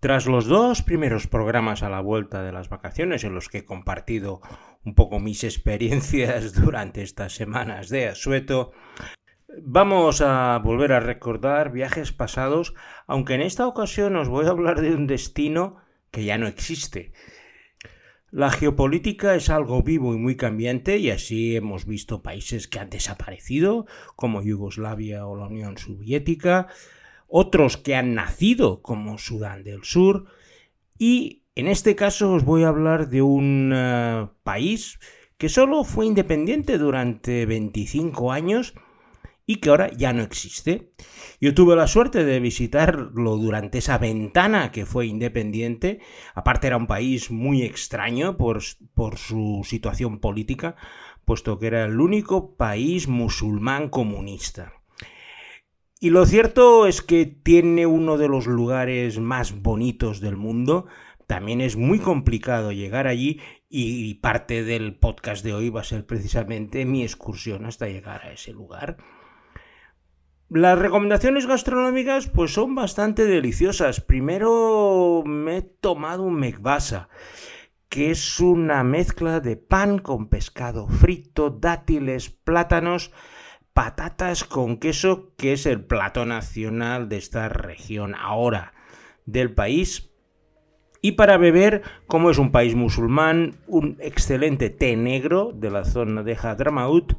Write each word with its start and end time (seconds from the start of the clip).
Tras 0.00 0.24
los 0.24 0.46
dos 0.46 0.80
primeros 0.80 1.26
programas 1.26 1.82
a 1.82 1.90
la 1.90 2.00
vuelta 2.00 2.42
de 2.42 2.52
las 2.52 2.70
vacaciones 2.70 3.22
en 3.22 3.34
los 3.34 3.50
que 3.50 3.58
he 3.58 3.64
compartido 3.66 4.40
un 4.82 4.94
poco 4.94 5.20
mis 5.20 5.44
experiencias 5.44 6.54
durante 6.60 7.02
estas 7.02 7.34
semanas 7.34 7.90
de 7.90 8.08
asueto, 8.08 8.72
vamos 9.62 10.22
a 10.22 10.58
volver 10.64 10.94
a 10.94 11.00
recordar 11.00 11.70
viajes 11.70 12.12
pasados, 12.12 12.72
aunque 13.06 13.34
en 13.34 13.42
esta 13.42 13.66
ocasión 13.66 14.16
os 14.16 14.30
voy 14.30 14.46
a 14.46 14.50
hablar 14.50 14.80
de 14.80 14.94
un 14.94 15.06
destino 15.06 15.76
que 16.10 16.24
ya 16.24 16.38
no 16.38 16.46
existe. 16.46 17.12
La 18.30 18.50
geopolítica 18.50 19.34
es 19.34 19.50
algo 19.50 19.82
vivo 19.82 20.14
y 20.14 20.16
muy 20.16 20.34
cambiante 20.34 20.96
y 20.96 21.10
así 21.10 21.56
hemos 21.56 21.84
visto 21.84 22.22
países 22.22 22.68
que 22.68 22.78
han 22.78 22.88
desaparecido, 22.88 23.84
como 24.16 24.40
Yugoslavia 24.40 25.26
o 25.26 25.36
la 25.36 25.48
Unión 25.48 25.76
Soviética, 25.76 26.68
otros 27.30 27.76
que 27.76 27.94
han 27.94 28.14
nacido, 28.14 28.82
como 28.82 29.18
Sudán 29.18 29.64
del 29.64 29.84
Sur, 29.84 30.26
y 30.98 31.44
en 31.54 31.68
este 31.68 31.96
caso 31.96 32.32
os 32.32 32.44
voy 32.44 32.64
a 32.64 32.68
hablar 32.68 33.08
de 33.08 33.22
un 33.22 33.72
eh, 33.74 34.28
país 34.42 34.98
que 35.36 35.48
solo 35.48 35.84
fue 35.84 36.06
independiente 36.06 36.76
durante 36.76 37.46
25 37.46 38.32
años 38.32 38.74
y 39.46 39.56
que 39.56 39.70
ahora 39.70 39.90
ya 39.90 40.12
no 40.12 40.22
existe. 40.22 40.92
Yo 41.40 41.54
tuve 41.54 41.74
la 41.74 41.86
suerte 41.86 42.24
de 42.24 42.38
visitarlo 42.38 43.36
durante 43.36 43.78
esa 43.78 43.98
ventana 43.98 44.70
que 44.70 44.86
fue 44.86 45.06
independiente. 45.06 45.98
Aparte 46.34 46.68
era 46.68 46.76
un 46.76 46.86
país 46.86 47.30
muy 47.30 47.62
extraño 47.62 48.36
por, 48.36 48.60
por 48.94 49.18
su 49.18 49.62
situación 49.64 50.20
política, 50.20 50.76
puesto 51.24 51.58
que 51.58 51.66
era 51.66 51.84
el 51.84 52.00
único 52.00 52.54
país 52.56 53.08
musulmán 53.08 53.88
comunista. 53.88 54.79
Y 56.02 56.08
lo 56.08 56.24
cierto 56.24 56.86
es 56.86 57.02
que 57.02 57.26
tiene 57.26 57.84
uno 57.84 58.16
de 58.16 58.26
los 58.26 58.46
lugares 58.46 59.20
más 59.20 59.60
bonitos 59.60 60.20
del 60.20 60.34
mundo. 60.34 60.86
También 61.26 61.60
es 61.60 61.76
muy 61.76 61.98
complicado 61.98 62.72
llegar 62.72 63.06
allí 63.06 63.38
y 63.68 64.14
parte 64.14 64.64
del 64.64 64.96
podcast 64.96 65.44
de 65.44 65.52
hoy 65.52 65.68
va 65.68 65.82
a 65.82 65.84
ser 65.84 66.06
precisamente 66.06 66.86
mi 66.86 67.02
excursión 67.02 67.66
hasta 67.66 67.86
llegar 67.86 68.22
a 68.22 68.32
ese 68.32 68.54
lugar. 68.54 68.96
Las 70.48 70.78
recomendaciones 70.78 71.46
gastronómicas 71.46 72.28
pues 72.28 72.54
son 72.54 72.74
bastante 72.74 73.26
deliciosas. 73.26 74.00
Primero 74.00 75.22
me 75.26 75.58
he 75.58 75.62
tomado 75.62 76.22
un 76.22 76.36
mekbasa, 76.36 77.10
que 77.90 78.10
es 78.10 78.40
una 78.40 78.82
mezcla 78.84 79.40
de 79.40 79.56
pan 79.56 79.98
con 79.98 80.30
pescado 80.30 80.88
frito, 80.88 81.50
dátiles, 81.50 82.30
plátanos, 82.30 83.12
patatas 83.80 84.44
con 84.44 84.76
queso, 84.76 85.32
que 85.38 85.54
es 85.54 85.64
el 85.64 85.82
plato 85.82 86.26
nacional 86.26 87.08
de 87.08 87.16
esta 87.16 87.48
región 87.48 88.14
ahora 88.14 88.74
del 89.24 89.54
país. 89.54 90.10
Y 91.00 91.12
para 91.12 91.38
beber, 91.38 91.80
como 92.06 92.30
es 92.30 92.36
un 92.36 92.52
país 92.52 92.74
musulmán, 92.74 93.54
un 93.66 93.96
excelente 94.00 94.68
té 94.68 94.98
negro 94.98 95.52
de 95.54 95.70
la 95.70 95.86
zona 95.86 96.22
de 96.22 96.36
Hadramaut, 96.36 97.14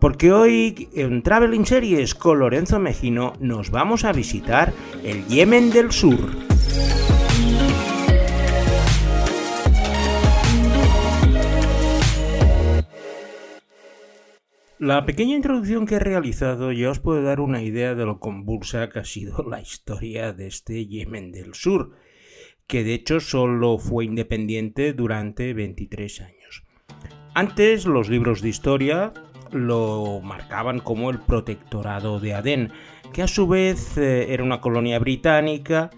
porque 0.00 0.32
hoy 0.32 0.88
en 0.94 1.22
Traveling 1.22 1.66
Series 1.66 2.14
con 2.14 2.38
Lorenzo 2.38 2.78
Mejino 2.78 3.34
nos 3.38 3.70
vamos 3.70 4.06
a 4.06 4.12
visitar 4.12 4.72
el 5.04 5.26
Yemen 5.26 5.72
del 5.72 5.92
Sur. 5.92 6.30
La 14.82 15.06
pequeña 15.06 15.36
introducción 15.36 15.86
que 15.86 15.94
he 15.94 15.98
realizado 16.00 16.72
ya 16.72 16.90
os 16.90 16.98
puede 16.98 17.22
dar 17.22 17.38
una 17.38 17.62
idea 17.62 17.94
de 17.94 18.04
lo 18.04 18.18
convulsa 18.18 18.88
que 18.88 18.98
ha 18.98 19.04
sido 19.04 19.44
la 19.48 19.60
historia 19.60 20.32
de 20.32 20.48
este 20.48 20.88
Yemen 20.88 21.30
del 21.30 21.54
Sur, 21.54 21.92
que 22.66 22.82
de 22.82 22.94
hecho 22.94 23.20
solo 23.20 23.78
fue 23.78 24.06
independiente 24.06 24.92
durante 24.92 25.54
23 25.54 26.22
años. 26.22 26.64
Antes 27.32 27.86
los 27.86 28.08
libros 28.08 28.42
de 28.42 28.48
historia 28.48 29.12
lo 29.52 30.20
marcaban 30.20 30.80
como 30.80 31.10
el 31.10 31.20
protectorado 31.20 32.18
de 32.18 32.34
Adén, 32.34 32.72
que 33.12 33.22
a 33.22 33.28
su 33.28 33.46
vez 33.46 33.96
eh, 33.98 34.34
era 34.34 34.42
una 34.42 34.60
colonia 34.60 34.98
británica 34.98 35.90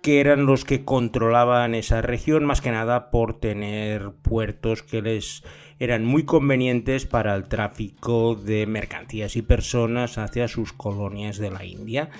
que 0.00 0.20
eran 0.20 0.46
los 0.46 0.64
que 0.64 0.84
controlaban 0.84 1.74
esa 1.74 2.02
región 2.02 2.44
más 2.44 2.60
que 2.60 2.70
nada 2.70 3.10
por 3.10 3.40
tener 3.40 4.12
puertos 4.22 4.84
que 4.84 5.02
les 5.02 5.42
eran 5.78 6.04
muy 6.04 6.24
convenientes 6.24 7.06
para 7.06 7.34
el 7.34 7.44
tráfico 7.44 8.34
de 8.34 8.66
mercancías 8.66 9.36
y 9.36 9.42
personas 9.42 10.18
hacia 10.18 10.48
sus 10.48 10.72
colonias 10.72 11.38
de 11.38 11.50
la 11.50 11.64
India 11.64 12.10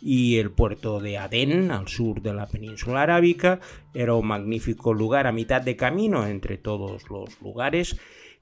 y 0.00 0.36
el 0.38 0.50
puerto 0.50 1.00
de 1.00 1.18
Adén, 1.18 1.70
al 1.70 1.88
sur 1.88 2.22
de 2.22 2.32
la 2.32 2.46
península 2.46 3.02
arábica, 3.02 3.60
era 3.94 4.14
un 4.14 4.26
magnífico 4.26 4.94
lugar 4.94 5.26
a 5.26 5.32
mitad 5.32 5.60
de 5.60 5.76
camino 5.76 6.26
entre 6.26 6.56
todos 6.56 7.08
los 7.10 7.40
lugares 7.40 7.96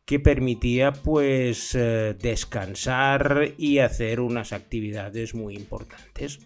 que 0.05 0.21
permitía 0.21 0.93
pues 0.93 1.75
eh, 1.75 2.15
descansar 2.21 3.55
y 3.59 3.79
hacer 3.79 4.21
unas 4.21 4.53
actividades 4.53 5.35
muy 5.35 5.57
importantes. 5.57 6.41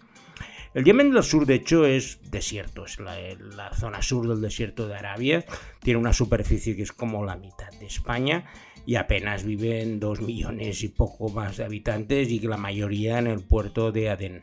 El 0.73 0.85
Yemen 0.85 1.11
del 1.11 1.21
Sur, 1.21 1.45
de 1.45 1.55
hecho, 1.55 1.85
es 1.85 2.19
desierto, 2.31 2.85
es 2.85 2.97
la, 2.99 3.73
zona 3.73 4.01
sur 4.01 4.25
del 4.25 4.39
desierto 4.39 4.87
de 4.87 4.95
Arabia, 4.95 5.43
tiene 5.81 5.99
una 5.99 6.13
superficie 6.13 6.77
que 6.77 6.83
es 6.83 6.93
como 6.93 7.25
la 7.25 7.35
mitad 7.35 7.69
de 7.77 7.87
España 7.87 8.45
y 8.85 8.95
apenas 8.95 9.43
viven 9.43 9.99
dos 9.99 10.21
millones 10.21 10.81
y 10.83 10.87
poco 10.87 11.27
más 11.27 11.57
de 11.57 11.65
habitantes 11.65 12.29
y 12.29 12.39
la 12.39 12.55
mayoría 12.55 13.19
en 13.19 13.27
el 13.27 13.43
puerto 13.43 13.91
de 13.91 14.09
Adén. 14.09 14.41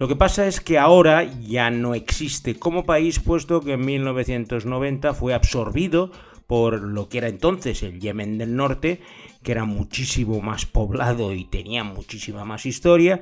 Lo 0.00 0.08
que 0.08 0.16
pasa 0.16 0.48
es 0.48 0.60
que 0.60 0.78
ahora 0.78 1.22
ya 1.22 1.70
no 1.70 1.94
existe 1.94 2.58
como 2.58 2.84
país, 2.84 3.20
puesto 3.20 3.60
que 3.60 3.74
en 3.74 3.84
1990 3.84 5.14
fue 5.14 5.32
absorbido 5.32 6.10
por 6.48 6.80
lo 6.82 7.08
que 7.08 7.18
era 7.18 7.28
entonces 7.28 7.84
el 7.84 8.00
Yemen 8.00 8.36
del 8.36 8.56
Norte, 8.56 9.00
que 9.44 9.52
era 9.52 9.64
muchísimo 9.64 10.40
más 10.40 10.66
poblado 10.66 11.32
y 11.32 11.44
tenía 11.44 11.84
muchísima 11.84 12.44
más 12.44 12.66
historia, 12.66 13.20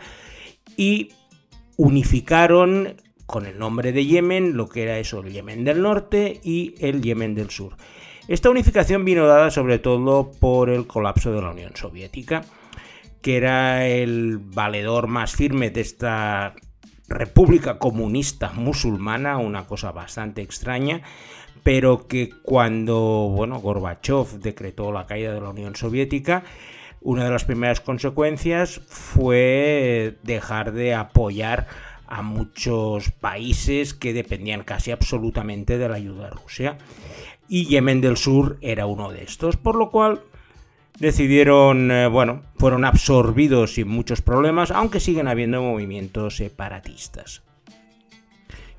y 0.76 1.10
unificaron 1.76 2.96
con 3.26 3.46
el 3.46 3.58
nombre 3.58 3.92
de 3.92 4.06
Yemen 4.06 4.56
lo 4.56 4.68
que 4.68 4.82
era 4.82 4.98
eso, 4.98 5.20
el 5.20 5.32
Yemen 5.32 5.64
del 5.64 5.82
Norte 5.82 6.40
y 6.42 6.74
el 6.78 7.02
Yemen 7.02 7.34
del 7.34 7.50
Sur. 7.50 7.76
Esta 8.28 8.50
unificación 8.50 9.04
vino 9.04 9.26
dada 9.26 9.50
sobre 9.50 9.78
todo 9.78 10.30
por 10.32 10.70
el 10.70 10.86
colapso 10.86 11.32
de 11.32 11.42
la 11.42 11.50
Unión 11.50 11.76
Soviética, 11.76 12.42
que 13.20 13.36
era 13.36 13.86
el 13.86 14.38
valedor 14.38 15.08
más 15.08 15.34
firme 15.34 15.70
de 15.70 15.80
esta 15.80 16.54
república 17.08 17.78
comunista 17.78 18.52
musulmana, 18.52 19.38
una 19.38 19.66
cosa 19.66 19.92
bastante 19.92 20.42
extraña, 20.42 21.02
pero 21.62 22.06
que 22.06 22.30
cuando 22.42 23.30
bueno, 23.34 23.60
Gorbachev 23.60 24.40
decretó 24.40 24.92
la 24.92 25.06
caída 25.06 25.32
de 25.34 25.40
la 25.40 25.50
Unión 25.50 25.76
Soviética, 25.76 26.44
una 27.04 27.24
de 27.24 27.30
las 27.30 27.44
primeras 27.44 27.80
consecuencias 27.80 28.80
fue 28.88 30.16
dejar 30.22 30.72
de 30.72 30.94
apoyar 30.94 31.66
a 32.06 32.22
muchos 32.22 33.10
países 33.10 33.92
que 33.92 34.14
dependían 34.14 34.64
casi 34.64 34.90
absolutamente 34.90 35.76
de 35.76 35.88
la 35.88 35.96
ayuda 35.96 36.24
de 36.24 36.30
Rusia. 36.30 36.78
Y 37.46 37.66
Yemen 37.66 38.00
del 38.00 38.16
Sur 38.16 38.56
era 38.62 38.86
uno 38.86 39.12
de 39.12 39.22
estos, 39.22 39.58
por 39.58 39.76
lo 39.76 39.90
cual 39.90 40.22
decidieron, 40.98 41.90
eh, 41.90 42.08
bueno, 42.08 42.42
fueron 42.56 42.86
absorbidos 42.86 43.74
sin 43.74 43.88
muchos 43.88 44.22
problemas, 44.22 44.70
aunque 44.70 44.98
siguen 44.98 45.28
habiendo 45.28 45.60
movimientos 45.60 46.38
separatistas. 46.38 47.42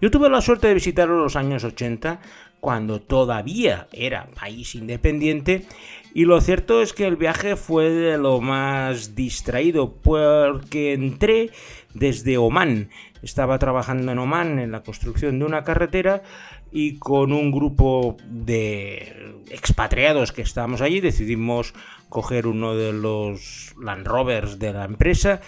Yo 0.02 0.10
tuve 0.10 0.30
la 0.30 0.42
suerte 0.42 0.68
de 0.68 0.74
visitarlo 0.74 1.16
en 1.16 1.24
los 1.24 1.36
años 1.36 1.64
80 1.64 2.20
cuando 2.66 3.00
todavía 3.00 3.88
era 3.92 4.26
país 4.34 4.74
independiente 4.74 5.68
y 6.16 6.26
lo 6.26 6.42
cierto 6.42 6.82
es 6.82 6.94
que 6.94 7.06
el 7.06 7.16
viaje 7.16 7.58
fue 7.58 7.92
de 7.92 8.18
lo 8.18 8.42
más 8.42 9.14
distraído 9.14 9.94
porque 9.94 10.94
entré 10.94 11.52
desde 11.94 12.40
Oman. 12.40 12.90
Estaba 13.22 13.60
trabajando 13.60 14.12
en 14.12 14.18
Oman 14.18 14.58
en 14.58 14.72
la 14.72 14.82
construcción 14.82 15.38
de 15.38 15.46
una 15.46 15.64
carretera 15.64 16.24
y 16.72 16.98
con 16.98 17.34
un 17.34 17.52
grupo 17.52 18.18
de 18.28 19.44
expatriados 19.52 20.32
que 20.32 20.42
estábamos 20.42 20.82
allí 20.82 21.02
decidimos 21.02 21.76
coger 22.10 22.48
uno 22.48 22.76
de 22.76 22.94
los 22.94 23.76
Land 23.80 24.08
Rovers 24.08 24.58
de 24.58 24.74
la 24.74 24.86
empresa 24.86 25.40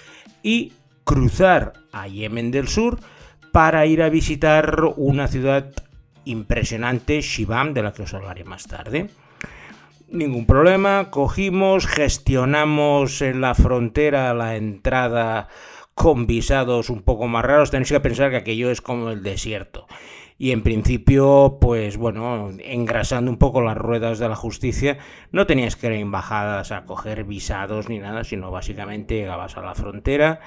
y 0.44 0.74
cruzar 1.04 1.74
a 1.92 2.08
Yemen 2.08 2.52
del 2.52 2.68
Sur 2.68 3.00
para 3.52 3.88
ir 3.88 4.04
a 4.04 4.10
visitar 4.10 4.84
una 4.98 5.28
ciudad 5.28 5.74
impresionante 6.30 7.22
Shibam, 7.22 7.74
de 7.74 7.84
la 7.84 7.94
que 7.94 8.04
os 8.04 8.14
hablaré 8.14 8.44
más 8.44 8.68
tarde. 8.68 9.10
Ningún 10.10 10.46
problema, 10.46 11.10
cogimos, 11.10 11.86
gestionamos 11.86 13.22
en 13.22 13.42
la 13.42 13.56
frontera 13.56 14.34
la 14.34 14.56
entrada 14.56 15.50
con 15.94 16.28
visados 16.28 16.90
un 16.90 17.02
poco 17.02 17.28
más 17.28 17.44
raros. 17.44 17.72
Tenéis 17.72 17.92
que 17.92 18.00
pensar 18.00 18.30
que 18.30 18.38
aquello 18.38 18.72
es 18.72 18.82
como 18.82 19.10
el 19.10 19.24
desierto. 19.24 19.88
Y 20.38 20.52
en 20.52 20.62
principio, 20.62 21.58
pues 21.60 21.98
bueno, 21.98 22.52
engrasando 22.60 23.32
un 23.32 23.38
poco 23.38 23.62
las 23.62 23.76
ruedas 23.76 24.20
de 24.20 24.30
la 24.30 24.36
justicia, 24.36 25.00
no 25.32 25.48
tenías 25.48 25.76
que 25.76 25.88
ir 25.88 25.94
a 25.94 25.98
embajadas 25.98 26.72
a 26.72 26.86
coger 26.86 27.24
visados 27.24 27.90
ni 27.90 27.98
nada, 27.98 28.24
sino 28.24 28.52
básicamente 28.52 29.16
llegabas 29.16 29.58
a 29.58 29.62
la 29.62 29.74
frontera, 29.74 30.40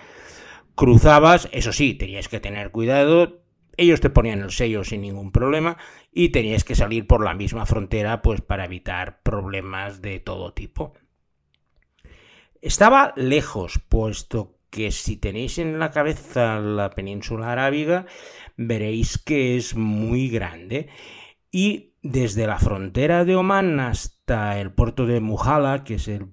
cruzabas, 0.76 1.48
eso 1.50 1.72
sí, 1.72 1.94
tenías 1.94 2.28
que 2.28 2.38
tener 2.38 2.70
cuidado, 2.70 3.39
ellos 3.80 4.00
te 4.00 4.10
ponían 4.10 4.40
el 4.40 4.50
sello 4.50 4.84
sin 4.84 5.00
ningún 5.00 5.32
problema 5.32 5.78
y 6.12 6.28
tenías 6.28 6.64
que 6.64 6.74
salir 6.74 7.06
por 7.06 7.24
la 7.24 7.32
misma 7.32 7.64
frontera 7.64 8.20
pues 8.20 8.42
para 8.42 8.66
evitar 8.66 9.22
problemas 9.22 10.02
de 10.02 10.20
todo 10.20 10.52
tipo. 10.52 10.92
Estaba 12.60 13.14
lejos, 13.16 13.80
puesto 13.88 14.58
que 14.68 14.90
si 14.90 15.16
tenéis 15.16 15.56
en 15.56 15.78
la 15.78 15.90
cabeza 15.90 16.60
la 16.60 16.90
península 16.90 17.52
arábiga, 17.52 18.04
veréis 18.58 19.16
que 19.16 19.56
es 19.56 19.74
muy 19.74 20.28
grande. 20.28 20.88
Y 21.50 21.94
desde 22.02 22.46
la 22.46 22.58
frontera 22.58 23.24
de 23.24 23.34
Omán 23.34 23.80
hasta 23.80 24.60
el 24.60 24.72
puerto 24.72 25.06
de 25.06 25.20
Mujala, 25.20 25.84
que 25.84 25.94
es 25.94 26.06
el 26.06 26.28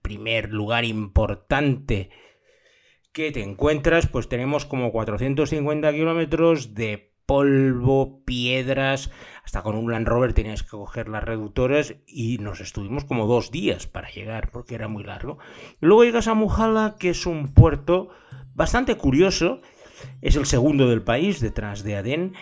primer 0.00 0.52
lugar 0.52 0.84
importante 0.84 2.10
que 3.14 3.30
te 3.30 3.42
encuentras, 3.42 4.08
pues 4.08 4.28
tenemos 4.28 4.66
como 4.66 4.90
450 4.90 5.92
kilómetros 5.92 6.74
de 6.74 7.14
polvo, 7.26 8.24
piedras, 8.24 9.10
hasta 9.44 9.62
con 9.62 9.76
un 9.76 9.90
Land 9.92 10.08
Rover 10.08 10.34
tenías 10.34 10.64
que 10.64 10.70
coger 10.70 11.08
las 11.08 11.22
reductoras 11.22 11.94
y 12.06 12.38
nos 12.38 12.60
estuvimos 12.60 13.04
como 13.04 13.26
dos 13.26 13.52
días 13.52 13.86
para 13.86 14.10
llegar 14.10 14.50
porque 14.50 14.74
era 14.74 14.88
muy 14.88 15.04
largo. 15.04 15.38
Y 15.80 15.86
luego 15.86 16.04
llegas 16.04 16.26
a 16.26 16.34
Mujala, 16.34 16.96
que 16.98 17.10
es 17.10 17.24
un 17.24 17.54
puerto 17.54 18.10
bastante 18.52 18.96
curioso, 18.96 19.60
es 20.20 20.34
el 20.34 20.44
segundo 20.44 20.88
del 20.88 21.02
país 21.02 21.40
detrás 21.40 21.84
de 21.84 21.96
Adén 21.96 22.34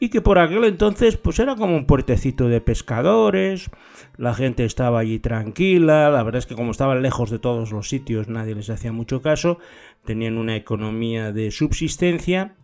y 0.00 0.10
que 0.10 0.20
por 0.20 0.38
aquel 0.38 0.64
entonces 0.64 1.16
pues 1.16 1.38
era 1.38 1.56
como 1.56 1.76
un 1.76 1.86
puertecito 1.86 2.48
de 2.48 2.60
pescadores, 2.60 3.70
la 4.16 4.34
gente 4.34 4.64
estaba 4.64 5.00
allí 5.00 5.18
tranquila, 5.18 6.10
la 6.10 6.22
verdad 6.22 6.38
es 6.38 6.46
que 6.46 6.54
como 6.54 6.70
estaban 6.70 7.02
lejos 7.02 7.30
de 7.30 7.38
todos 7.38 7.72
los 7.72 7.88
sitios 7.88 8.28
nadie 8.28 8.54
les 8.54 8.70
hacía 8.70 8.92
mucho 8.92 9.22
caso, 9.22 9.58
tenían 10.04 10.38
una 10.38 10.56
economía 10.56 11.32
de 11.32 11.50
subsistencia 11.50 12.54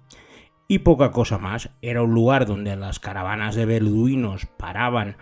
y 0.69 0.81
poca 0.81 1.11
cosa 1.11 1.39
más. 1.39 1.71
Era 1.83 2.03
un 2.03 2.15
lugar 2.15 2.47
donde 2.47 2.77
las 2.77 3.01
caravanas 3.01 3.55
de 3.55 3.67
beduinos 3.67 4.47
paraban 4.57 5.17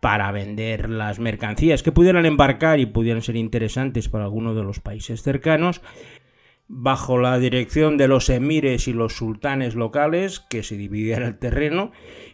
para 0.00 0.32
vender 0.32 0.88
las 0.88 1.18
mercancías 1.18 1.82
que 1.82 1.92
pudieran 1.92 2.24
embarcar 2.24 2.80
y 2.80 2.86
pudieran 2.86 3.22
ser 3.22 3.36
interesantes 3.36 4.08
para 4.08 4.24
alguno 4.24 4.54
de 4.54 4.62
los 4.62 4.80
países 4.80 5.22
cercanos, 5.22 5.82
bajo 6.72 7.18
la 7.18 7.36
dirección 7.40 7.96
de 7.96 8.06
los 8.06 8.30
emires 8.30 8.86
y 8.86 8.92
los 8.92 9.14
sultanes 9.14 9.74
locales, 9.74 10.38
que 10.38 10.62
se 10.62 10.76
dividían 10.76 11.24
el 11.24 11.36
terreno, 11.36 11.90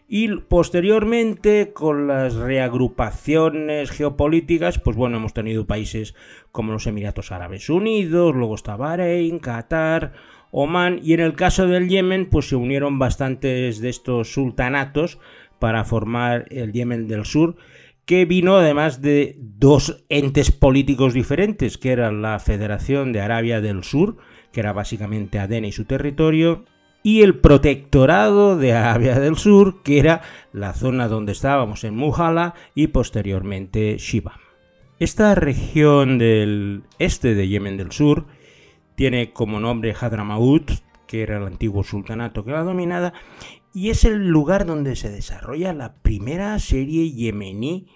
y 0.08 0.28
posteriormente 0.28 1.72
con 1.72 2.06
las 2.06 2.34
reagrupaciones 2.34 3.90
geopolíticas, 3.90 4.78
pues 4.78 4.94
bueno, 4.94 5.16
hemos 5.16 5.32
tenido 5.32 5.66
países 5.66 6.14
como 6.52 6.72
los 6.72 6.86
Emiratos 6.86 7.32
Árabes 7.32 7.70
Unidos, 7.70 8.34
luego 8.34 8.54
está 8.54 8.76
Bahrein, 8.76 9.38
Qatar, 9.38 10.12
Oman 10.50 11.00
y 11.02 11.14
en 11.14 11.20
el 11.20 11.34
caso 11.34 11.66
del 11.66 11.88
Yemen 11.88 12.28
pues 12.28 12.50
se 12.50 12.56
unieron 12.56 12.98
bastantes 12.98 13.80
de 13.80 13.88
estos 13.88 14.32
sultanatos 14.32 15.18
para 15.58 15.84
formar 15.84 16.44
el 16.50 16.72
Yemen 16.72 17.08
del 17.08 17.24
Sur 17.24 17.56
que 18.06 18.24
vino 18.24 18.56
además 18.56 19.02
de 19.02 19.36
dos 19.38 20.04
entes 20.08 20.52
políticos 20.52 21.12
diferentes 21.12 21.76
que 21.76 21.90
eran 21.90 22.22
la 22.22 22.38
Federación 22.38 23.12
de 23.12 23.20
Arabia 23.20 23.60
del 23.60 23.84
Sur 23.84 24.16
que 24.52 24.60
era 24.60 24.72
básicamente 24.72 25.38
Adén 25.38 25.64
y 25.64 25.72
su 25.72 25.84
territorio 25.84 26.64
y 27.02 27.22
el 27.22 27.38
protectorado 27.38 28.56
de 28.56 28.72
Arabia 28.72 29.18
del 29.18 29.36
Sur 29.36 29.82
que 29.82 29.98
era 29.98 30.22
la 30.52 30.72
zona 30.72 31.08
donde 31.08 31.32
estábamos 31.32 31.84
en 31.84 31.96
Muhala 31.96 32.54
y 32.74 32.86
posteriormente 32.86 33.98
Shibam. 33.98 34.38
Esta 34.98 35.34
región 35.34 36.16
del 36.16 36.84
este 36.98 37.34
de 37.34 37.48
Yemen 37.48 37.76
del 37.76 37.92
Sur 37.92 38.26
tiene 38.94 39.32
como 39.32 39.60
nombre 39.60 39.94
Hadramaut, 40.00 40.70
que 41.06 41.22
era 41.22 41.38
el 41.38 41.46
antiguo 41.46 41.82
sultanato 41.82 42.44
que 42.44 42.52
la 42.52 42.62
dominaba, 42.62 43.12
y 43.72 43.90
es 43.90 44.04
el 44.04 44.28
lugar 44.28 44.66
donde 44.66 44.96
se 44.96 45.10
desarrolla 45.10 45.72
la 45.72 45.94
primera 45.94 46.58
serie 46.58 47.12
yemení 47.12 47.88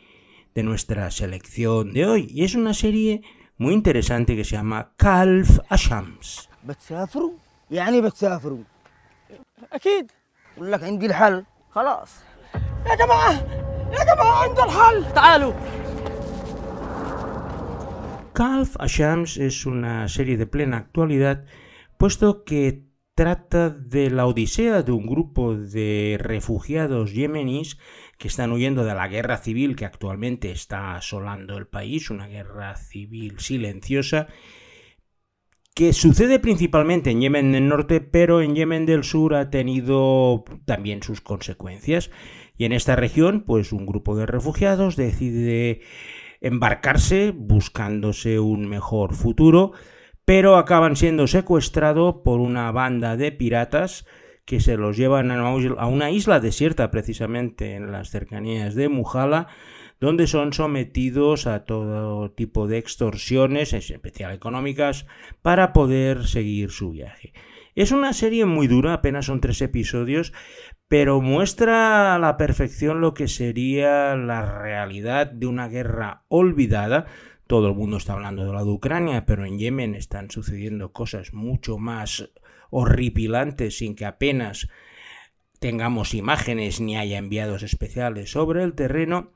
de 0.55 0.63
nuestra 0.63 1.11
selección 1.11 1.93
de 1.93 2.07
hoy. 2.07 2.29
Y 2.31 2.45
es 2.45 2.55
una 2.55 2.75
serie 2.75 3.23
muy 3.57 3.75
interesante 3.75 4.37
que 4.37 4.45
se 4.45 4.57
llama 4.57 4.93
Kalf 4.97 5.59
Ashams. 5.69 6.49
Calf 18.33 18.77
Ashams 18.79 19.37
es 19.37 19.67
una 19.67 20.09
serie 20.09 20.37
de 20.37 20.47
plena 20.47 20.79
actualidad, 20.79 21.45
puesto 21.99 22.45
que 22.45 22.90
trata 23.21 23.69
de 23.69 24.09
la 24.09 24.25
odisea 24.25 24.83
de 24.83 24.93
un 24.93 25.05
grupo 25.07 25.55
de 25.55 26.17
refugiados 26.19 27.13
yemeníes 27.13 27.77
que 28.17 28.29
están 28.29 28.51
huyendo 28.51 28.83
de 28.83 28.95
la 28.95 29.09
guerra 29.09 29.37
civil 29.37 29.77
que 29.77 29.85
actualmente 29.85 30.53
está 30.53 30.97
asolando 30.97 31.59
el 31.59 31.67
país, 31.67 32.09
una 32.09 32.29
guerra 32.29 32.77
civil 32.77 33.39
silenciosa, 33.39 34.29
que 35.75 35.93
sucede 35.93 36.39
principalmente 36.39 37.11
en 37.11 37.21
Yemen 37.21 37.53
del 37.53 37.69
Norte, 37.69 38.01
pero 38.01 38.41
en 38.41 38.55
Yemen 38.55 38.87
del 38.87 39.05
Sur 39.05 39.35
ha 39.35 39.51
tenido 39.51 40.47
también 40.65 41.03
sus 41.03 41.21
consecuencias. 41.21 42.11
Y 42.57 42.65
en 42.65 42.73
esta 42.73 42.97
región, 42.97 43.45
pues 43.47 43.75
un 43.75 43.85
grupo 43.85 44.17
de 44.17 44.25
refugiados 44.25 44.97
decide 44.97 45.83
embarcarse 46.41 47.33
buscándose 47.37 48.41
un 48.41 48.67
mejor 48.67 49.15
futuro, 49.15 49.73
pero 50.31 50.55
acaban 50.55 50.95
siendo 50.95 51.27
secuestrados 51.27 52.19
por 52.23 52.39
una 52.39 52.71
banda 52.71 53.17
de 53.17 53.33
piratas 53.33 54.07
que 54.45 54.61
se 54.61 54.77
los 54.77 54.97
llevan 54.97 55.33
a 55.33 55.87
una 55.89 56.11
isla 56.13 56.39
desierta 56.39 56.93
precisamente 56.93 57.75
en 57.75 57.91
las 57.91 58.11
cercanías 58.11 58.77
de 58.77 58.89
Mujala, 58.89 59.49
donde 59.99 60.29
son 60.29 60.53
sometidos 60.53 61.49
a 61.49 61.65
todo 61.65 62.31
tipo 62.31 62.69
de 62.69 62.79
extorsiones, 62.79 63.73
en 63.73 63.81
especial 63.81 64.33
económicas, 64.33 65.05
para 65.43 65.73
poder 65.73 66.29
seguir 66.29 66.71
su 66.71 66.93
viaje. 66.93 67.33
Es 67.75 67.91
una 67.91 68.13
serie 68.13 68.45
muy 68.45 68.69
dura, 68.69 68.95
apenas 68.95 69.27
son 69.27 69.41
tres 69.41 69.61
episodios, 69.63 70.33
pero 70.87 71.21
muestra 71.21 72.15
a 72.15 72.21
la 72.21 72.37
perfección 72.37 73.01
lo 73.01 73.15
que 73.15 73.27
sería 73.27 74.15
la 74.15 74.61
realidad 74.61 75.27
de 75.27 75.47
una 75.49 75.67
guerra 75.67 76.23
olvidada. 76.29 77.07
Todo 77.51 77.67
el 77.67 77.75
mundo 77.75 77.97
está 77.97 78.13
hablando 78.13 78.45
de 78.45 78.53
la 78.53 78.63
de 78.63 78.71
Ucrania, 78.71 79.27
pero 79.27 79.45
en 79.45 79.59
Yemen 79.59 79.97
están 79.97 80.31
sucediendo 80.31 80.93
cosas 80.93 81.35
mucho 81.35 81.79
más 81.79 82.31
horripilantes 82.71 83.79
sin 83.79 83.97
que 83.97 84.05
apenas 84.05 84.69
tengamos 85.59 86.15
imágenes 86.15 86.81
ni 86.81 86.97
haya 86.97 87.19
enviados 87.19 87.65
especiales 87.65 88.31
sobre 88.31 88.63
el 88.63 88.75
terreno. 88.75 89.33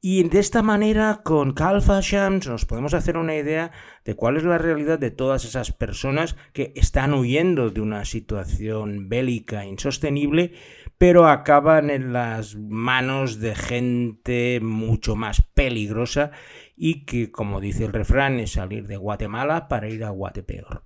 Y 0.00 0.22
de 0.28 0.38
esta 0.38 0.62
manera, 0.62 1.22
con 1.24 1.52
Kalfa 1.52 1.98
Shams, 2.00 2.46
nos 2.46 2.64
podemos 2.64 2.94
hacer 2.94 3.16
una 3.16 3.34
idea 3.34 3.72
de 4.04 4.14
cuál 4.14 4.36
es 4.36 4.44
la 4.44 4.58
realidad 4.58 5.00
de 5.00 5.10
todas 5.10 5.44
esas 5.44 5.72
personas 5.72 6.36
que 6.52 6.72
están 6.76 7.12
huyendo 7.12 7.70
de 7.70 7.80
una 7.80 8.04
situación 8.04 9.08
bélica 9.08 9.64
insostenible, 9.64 10.52
pero 10.96 11.26
acaban 11.26 11.90
en 11.90 12.12
las 12.12 12.54
manos 12.54 13.40
de 13.40 13.56
gente 13.56 14.60
mucho 14.62 15.16
más 15.16 15.42
peligrosa 15.42 16.30
y 16.76 17.04
que, 17.04 17.30
como 17.30 17.60
dice 17.60 17.84
el 17.84 17.92
refrán, 17.92 18.40
es 18.40 18.52
salir 18.52 18.86
de 18.86 18.96
Guatemala 18.96 19.68
para 19.68 19.88
ir 19.88 20.04
a 20.04 20.10
Guatepeor. 20.10 20.84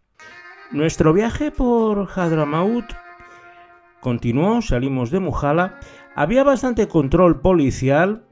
Nuestro 0.73 1.13
viaje 1.13 1.51
por 1.51 2.09
Hadramaut 2.15 2.87
continuó, 4.01 4.63
salimos 4.63 5.11
de 5.11 5.21
Mujala, 5.21 5.79
había 6.15 6.45
bastante 6.45 6.89
control 6.89 7.41
policial, 7.41 8.25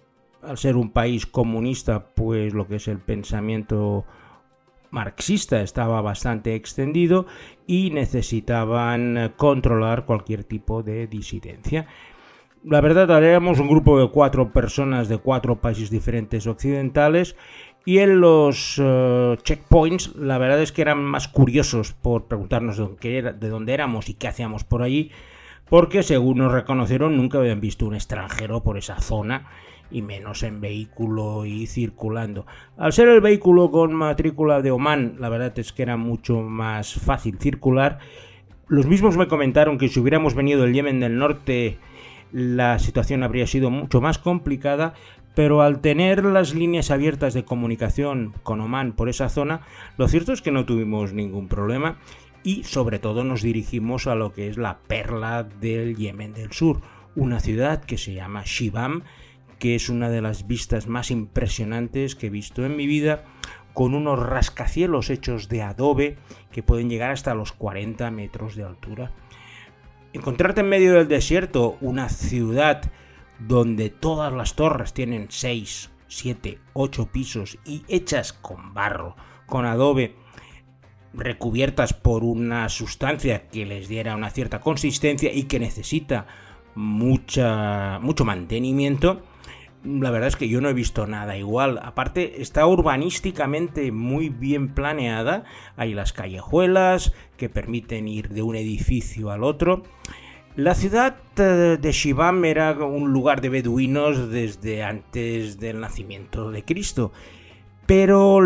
al 0.42 0.58
ser 0.58 0.76
un 0.76 0.90
país 0.90 1.26
comunista, 1.26 2.06
pues 2.14 2.54
lo 2.54 2.66
que 2.66 2.76
es 2.76 2.88
el 2.88 2.98
pensamiento 2.98 4.04
marxista 4.90 5.60
estaba 5.60 6.00
bastante 6.00 6.54
extendido 6.54 7.26
y 7.66 7.90
necesitaban 7.90 9.32
controlar 9.36 10.04
cualquier 10.06 10.44
tipo 10.44 10.82
de 10.82 11.06
disidencia. 11.06 11.86
La 12.66 12.80
verdad, 12.80 13.22
éramos 13.22 13.60
un 13.60 13.68
grupo 13.68 14.00
de 14.00 14.08
cuatro 14.08 14.50
personas 14.50 15.10
de 15.10 15.18
cuatro 15.18 15.56
países 15.56 15.90
diferentes 15.90 16.46
occidentales 16.46 17.36
y 17.84 17.98
en 17.98 18.22
los 18.22 18.80
eh, 18.82 19.36
checkpoints 19.42 20.16
la 20.16 20.38
verdad 20.38 20.62
es 20.62 20.72
que 20.72 20.80
eran 20.80 21.04
más 21.04 21.28
curiosos 21.28 21.92
por 21.92 22.24
preguntarnos 22.24 22.78
de 22.78 23.48
dónde 23.50 23.74
éramos 23.74 24.08
y 24.08 24.14
qué 24.14 24.28
hacíamos 24.28 24.64
por 24.64 24.80
allí, 24.80 25.10
porque 25.68 26.02
según 26.02 26.38
nos 26.38 26.52
reconocieron 26.52 27.18
nunca 27.18 27.36
habían 27.36 27.60
visto 27.60 27.84
un 27.84 27.96
extranjero 27.96 28.62
por 28.62 28.78
esa 28.78 28.98
zona 28.98 29.46
y 29.90 30.00
menos 30.00 30.42
en 30.42 30.62
vehículo 30.62 31.44
y 31.44 31.66
circulando. 31.66 32.46
Al 32.78 32.94
ser 32.94 33.08
el 33.08 33.20
vehículo 33.20 33.70
con 33.70 33.92
matrícula 33.92 34.62
de 34.62 34.70
Oman, 34.70 35.16
la 35.18 35.28
verdad 35.28 35.52
es 35.58 35.74
que 35.74 35.82
era 35.82 35.98
mucho 35.98 36.40
más 36.40 36.94
fácil 36.94 37.38
circular. 37.38 37.98
Los 38.68 38.86
mismos 38.86 39.18
me 39.18 39.28
comentaron 39.28 39.76
que 39.76 39.90
si 39.90 40.00
hubiéramos 40.00 40.34
venido 40.34 40.62
del 40.62 40.72
Yemen 40.72 41.00
del 41.00 41.18
Norte 41.18 41.76
la 42.34 42.80
situación 42.80 43.22
habría 43.22 43.46
sido 43.46 43.70
mucho 43.70 44.00
más 44.00 44.18
complicada, 44.18 44.94
pero 45.36 45.62
al 45.62 45.80
tener 45.80 46.24
las 46.24 46.52
líneas 46.52 46.90
abiertas 46.90 47.32
de 47.32 47.44
comunicación 47.44 48.34
con 48.42 48.60
Oman 48.60 48.92
por 48.92 49.08
esa 49.08 49.28
zona, 49.28 49.60
lo 49.96 50.08
cierto 50.08 50.32
es 50.32 50.42
que 50.42 50.50
no 50.50 50.64
tuvimos 50.64 51.12
ningún 51.12 51.46
problema 51.46 51.98
y 52.42 52.64
sobre 52.64 52.98
todo 52.98 53.22
nos 53.22 53.42
dirigimos 53.42 54.08
a 54.08 54.16
lo 54.16 54.32
que 54.32 54.48
es 54.48 54.58
la 54.58 54.78
perla 54.88 55.44
del 55.44 55.94
Yemen 55.94 56.34
del 56.34 56.50
Sur, 56.50 56.80
una 57.14 57.38
ciudad 57.38 57.84
que 57.84 57.98
se 57.98 58.14
llama 58.14 58.42
Shibam, 58.44 59.04
que 59.60 59.76
es 59.76 59.88
una 59.88 60.10
de 60.10 60.20
las 60.20 60.48
vistas 60.48 60.88
más 60.88 61.12
impresionantes 61.12 62.16
que 62.16 62.26
he 62.26 62.30
visto 62.30 62.66
en 62.66 62.76
mi 62.76 62.88
vida, 62.88 63.22
con 63.74 63.94
unos 63.94 64.18
rascacielos 64.18 65.08
hechos 65.08 65.48
de 65.48 65.62
adobe 65.62 66.16
que 66.50 66.64
pueden 66.64 66.90
llegar 66.90 67.12
hasta 67.12 67.32
los 67.36 67.52
40 67.52 68.10
metros 68.10 68.56
de 68.56 68.64
altura. 68.64 69.12
Encontrarte 70.14 70.60
en 70.60 70.68
medio 70.68 70.94
del 70.94 71.08
desierto 71.08 71.76
una 71.80 72.08
ciudad 72.08 72.82
donde 73.40 73.90
todas 73.90 74.32
las 74.32 74.54
torres 74.54 74.92
tienen 74.92 75.26
6, 75.28 75.90
7, 76.06 76.60
8 76.72 77.08
pisos 77.10 77.58
y 77.64 77.82
hechas 77.88 78.32
con 78.32 78.72
barro, 78.72 79.16
con 79.46 79.66
adobe, 79.66 80.14
recubiertas 81.12 81.94
por 81.94 82.22
una 82.22 82.68
sustancia 82.68 83.48
que 83.48 83.66
les 83.66 83.88
diera 83.88 84.14
una 84.14 84.30
cierta 84.30 84.60
consistencia 84.60 85.32
y 85.32 85.42
que 85.44 85.58
necesita 85.58 86.28
mucha, 86.76 87.98
mucho 87.98 88.24
mantenimiento, 88.24 89.20
la 89.84 90.10
verdad 90.10 90.28
es 90.28 90.36
que 90.36 90.48
yo 90.48 90.60
no 90.60 90.68
he 90.68 90.74
visto 90.74 91.06
nada 91.06 91.36
igual. 91.36 91.78
Aparte, 91.82 92.40
está 92.42 92.66
urbanísticamente 92.66 93.92
muy 93.92 94.28
bien 94.28 94.68
planeada. 94.68 95.44
Hay 95.76 95.94
las 95.94 96.12
callejuelas 96.12 97.12
que 97.36 97.48
permiten 97.48 98.08
ir 98.08 98.30
de 98.30 98.42
un 98.42 98.56
edificio 98.56 99.30
al 99.30 99.44
otro. 99.44 99.82
La 100.56 100.74
ciudad 100.74 101.16
eh, 101.36 101.78
de 101.80 101.92
Shibam 101.92 102.44
era 102.44 102.72
un 102.72 103.12
lugar 103.12 103.40
de 103.40 103.48
beduinos 103.48 104.30
desde 104.30 104.84
antes 104.84 105.58
del 105.58 105.80
nacimiento 105.80 106.50
de 106.50 106.64
Cristo. 106.64 107.12
Pero 107.86 108.40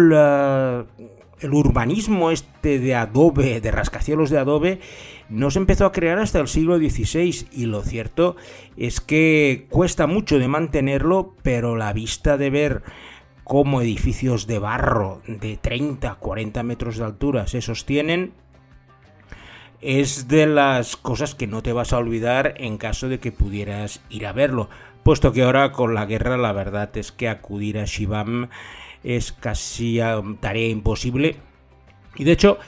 el 1.40 1.54
urbanismo 1.54 2.30
este 2.30 2.78
de 2.78 2.94
adobe, 2.94 3.60
de 3.60 3.70
rascacielos 3.70 4.30
de 4.30 4.38
adobe, 4.38 4.80
no 5.28 5.50
se 5.50 5.58
empezó 5.58 5.86
a 5.86 5.92
crear 5.92 6.18
hasta 6.18 6.40
el 6.40 6.48
siglo 6.48 6.78
XVI 6.78 7.46
y 7.52 7.66
lo 7.66 7.82
cierto 7.82 8.36
es 8.76 9.00
que 9.00 9.66
cuesta 9.68 10.06
mucho 10.06 10.38
de 10.38 10.48
mantenerlo, 10.48 11.34
pero 11.42 11.76
la 11.76 11.92
vista 11.92 12.36
de 12.36 12.50
ver 12.50 12.82
cómo 13.44 13.80
edificios 13.80 14.46
de 14.46 14.58
barro 14.58 15.22
de 15.26 15.56
30, 15.56 16.14
40 16.14 16.62
metros 16.62 16.98
de 16.98 17.04
altura 17.04 17.46
se 17.46 17.62
sostienen 17.62 18.32
es 19.80 20.28
de 20.28 20.46
las 20.46 20.96
cosas 20.96 21.34
que 21.34 21.46
no 21.46 21.62
te 21.62 21.72
vas 21.72 21.92
a 21.92 21.98
olvidar 21.98 22.54
en 22.58 22.78
caso 22.78 23.08
de 23.08 23.20
que 23.20 23.32
pudieras 23.32 24.02
ir 24.10 24.26
a 24.26 24.32
verlo, 24.32 24.68
puesto 25.02 25.32
que 25.32 25.42
ahora 25.42 25.72
con 25.72 25.94
la 25.94 26.04
guerra 26.04 26.36
la 26.36 26.52
verdad 26.52 26.94
es 26.96 27.12
que 27.12 27.28
acudir 27.28 27.78
a 27.78 27.84
Shibam 27.84 28.48
es 29.04 29.32
casi 29.32 30.00
tarea 30.40 30.68
imposible. 30.68 31.36
Y 32.16 32.24
de 32.24 32.32
hecho, 32.32 32.58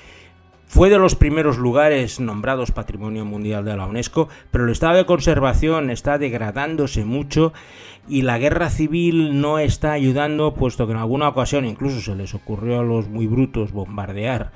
fue 0.66 0.88
de 0.88 0.99
los 0.99 1.16
primeros 1.16 1.58
lugares 1.58 2.20
nombrados 2.20 2.70
Patrimonio 2.70 3.25
Mundial 3.25 3.64
de 3.64 3.76
la 3.76 3.87
UNESCO, 3.87 4.28
pero 4.50 4.64
el 4.64 4.70
estado 4.70 4.96
de 4.96 5.06
conservación 5.06 5.90
está 5.90 6.16
degradándose 6.16 7.04
mucho 7.04 7.52
y 8.08 8.22
la 8.22 8.38
guerra 8.38 8.70
civil 8.70 9.40
no 9.40 9.58
está 9.58 9.92
ayudando, 9.92 10.54
puesto 10.54 10.87
que 10.87 10.92
en 10.92 10.99
alguna 10.99 11.28
ocasión 11.28 11.64
incluso 11.64 12.00
se 12.00 12.14
les 12.14 12.34
ocurrió 12.34 12.80
a 12.80 12.84
los 12.84 13.08
muy 13.08 13.26
brutos 13.26 13.72
bombardear 13.72 14.52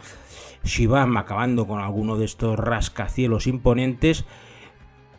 Shibam 0.65 1.17
acabando 1.17 1.67
con 1.67 1.81
alguno 1.81 2.17
de 2.17 2.25
estos 2.25 2.59
rascacielos 2.59 3.47
imponentes, 3.47 4.25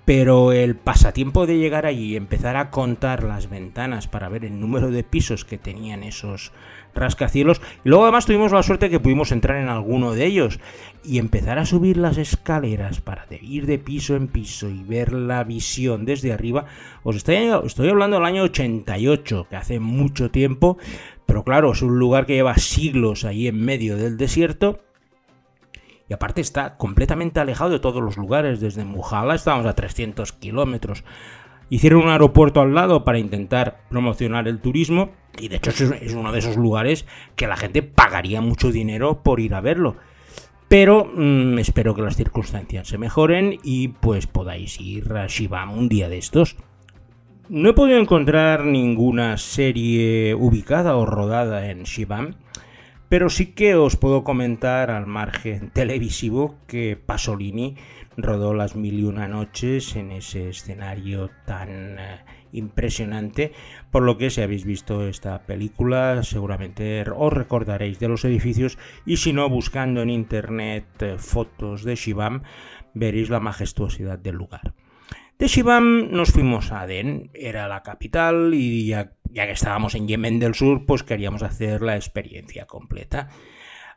pero 0.06 0.52
el 0.52 0.76
pasatiempo 0.76 1.48
de 1.48 1.58
llegar 1.58 1.88
allí 1.88 2.14
y 2.14 2.16
empezar 2.16 2.56
a 2.56 2.70
contar 2.70 3.24
las 3.24 3.50
ventanas 3.50 4.08
para 4.08 4.30
ver 4.30 4.46
el 4.46 4.60
número 4.60 4.92
de 4.92 5.04
pisos 5.04 5.46
que 5.46 5.58
tenían 5.58 6.04
esos 6.04 6.52
rascacielos, 6.94 7.60
y 7.84 7.90
luego 7.90 8.04
además 8.04 8.26
tuvimos 8.26 8.52
la 8.52 8.64
suerte 8.64 8.90
que 8.90 9.00
pudimos 9.00 9.32
entrar 9.32 9.58
en 9.58 9.68
alguno 9.68 10.14
de 10.14 10.26
ellos 10.26 10.60
y 11.04 11.18
empezar 11.18 11.58
a 11.58 11.66
subir 11.66 11.98
las 11.98 12.18
escaleras 12.18 13.02
para 13.02 13.26
ir 13.42 13.66
de 13.66 13.80
piso 13.80 14.16
en 14.16 14.28
piso 14.28 14.70
y 14.70 14.84
ver 14.84 15.12
la 15.12 15.44
visión 15.44 16.06
desde 16.06 16.32
arriba, 16.32 16.66
os 17.04 17.16
estoy, 17.16 17.36
estoy 17.66 17.90
hablando 17.90 18.18
del 18.18 18.26
año 18.26 18.44
88, 18.44 19.48
que 19.50 19.56
hace 19.56 19.80
mucho 19.80 20.30
tiempo, 20.30 20.78
pero 21.26 21.44
claro, 21.44 21.72
es 21.72 21.82
un 21.82 21.98
lugar 21.98 22.26
que 22.26 22.36
lleva 22.36 22.58
siglos 22.58 23.26
ahí 23.26 23.48
en 23.48 23.60
medio 23.60 23.98
del 23.98 24.18
desierto 24.18 24.82
y 26.08 26.14
aparte 26.14 26.42
está 26.42 26.78
completamente 26.78 27.40
alejado 27.40 27.72
de 27.72 27.80
todos 27.80 28.02
los 28.02 28.18
lugares. 28.18 28.60
Desde 28.60 28.86
Mujala 28.86 29.36
estábamos 29.36 29.66
a 29.66 29.74
300 29.74 30.32
kilómetros. 30.34 31.04
Hicieron 31.70 32.04
un 32.04 32.10
aeropuerto 32.10 32.62
al 32.62 32.76
lado 32.76 33.04
para 33.04 33.18
intentar 33.18 33.80
promocionar 33.90 34.48
el 34.48 34.60
turismo 34.60 35.12
y 35.40 35.48
de 35.48 35.56
hecho 35.56 35.72
es 35.72 36.14
uno 36.14 36.32
de 36.32 36.40
esos 36.40 36.58
lugares 36.58 37.06
que 37.36 37.48
la 37.48 37.58
gente 37.58 37.82
pagaría 37.82 38.40
mucho 38.42 38.72
dinero 38.72 39.24
por 39.24 39.40
ir 39.40 39.56
a 39.56 39.62
verlo. 39.62 39.96
Pero 40.68 41.06
mm, 41.06 41.60
espero 41.60 41.96
que 41.96 42.02
las 42.02 42.16
circunstancias 42.16 42.88
se 42.88 42.98
mejoren 42.98 43.60
y 43.64 43.90
pues 43.90 44.28
podáis 44.28 44.80
ir 44.80 45.12
a 45.14 45.28
Shibam 45.28 45.78
un 45.78 45.90
día 45.90 46.10
de 46.10 46.18
estos. 46.18 46.56
No 47.50 47.70
he 47.70 47.74
podido 47.74 48.00
encontrar 48.00 48.66
ninguna 48.66 49.38
serie 49.38 50.34
ubicada 50.34 50.96
o 50.96 51.06
rodada 51.06 51.70
en 51.70 51.84
Shibam, 51.84 52.36
pero 53.10 53.30
sí 53.30 53.48
que 53.48 53.76
os 53.76 53.96
puedo 53.96 54.24
comentar 54.24 54.92
al 54.92 55.06
margen 55.06 55.70
televisivo 55.72 56.56
que 56.68 56.98
Pasolini 56.98 57.76
rodó 58.18 58.54
las 58.54 58.76
mil 58.76 59.00
y 59.00 59.04
una 59.04 59.28
noches 59.28 59.96
en 59.96 60.12
ese 60.12 60.50
escenario 60.50 61.30
tan 61.46 62.00
eh, 62.00 62.26
impresionante, 62.52 63.52
por 63.92 64.04
lo 64.04 64.18
que 64.18 64.30
si 64.30 64.42
habéis 64.42 64.66
visto 64.66 65.08
esta 65.08 65.44
película 65.44 66.24
seguramente 66.24 67.04
os 67.16 67.34
recordaréis 67.34 68.00
de 68.00 68.08
los 68.08 68.26
edificios 68.26 68.78
y 69.06 69.18
si 69.18 69.34
no 69.34 69.50
buscando 69.50 70.02
en 70.02 70.10
internet 70.10 70.86
eh, 71.02 71.16
fotos 71.18 71.84
de 71.84 71.96
Shibam 71.96 72.44
veréis 72.94 73.30
la 73.30 73.40
majestuosidad 73.40 74.18
del 74.18 74.36
lugar. 74.36 74.74
De 75.38 75.48
Shibam 75.48 76.12
nos 76.12 76.32
fuimos 76.32 76.72
a 76.72 76.82
Aden, 76.82 77.30
era 77.34 77.68
la 77.68 77.84
capital 77.84 78.54
y 78.54 78.88
ya, 78.88 79.12
que 79.44 79.52
estábamos 79.52 79.96
en 79.96 80.08
Yemen 80.08 80.40
del 80.40 80.56
Sur, 80.56 80.86
pues 80.86 81.04
queríamos 81.04 81.44
hacer 81.44 81.82
la 81.82 81.96
experiencia 81.98 82.66
completa. 82.66 83.30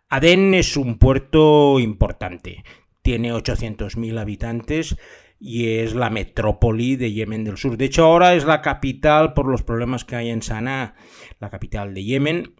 Aden 0.09 0.55
es 0.55 0.77
un 0.77 0.99
puerto 0.99 1.79
importante, 1.79 2.65
tiene 3.03 3.33
800.000 3.33 4.19
habitantes 4.19 4.97
y 5.39 5.79
es 5.79 5.95
la 5.95 6.11
metrópoli 6.11 6.97
de 6.97 7.13
Yemen 7.13 7.45
del 7.45 7.57
Sur. 7.57 7.77
De 7.77 7.85
hecho, 7.85 8.05
ahora 8.05 8.35
es 8.35 8.45
la 8.45 8.61
capital 8.63 9.33
por 9.35 9.47
los 9.47 9.63
problemas 9.63 10.05
que 10.05 10.17
hay 10.17 10.31
en 10.31 10.43
Sanaa, 10.43 10.95
la 11.39 11.51
capital 11.51 11.95
de 11.95 12.05
Yemen, 12.05 12.55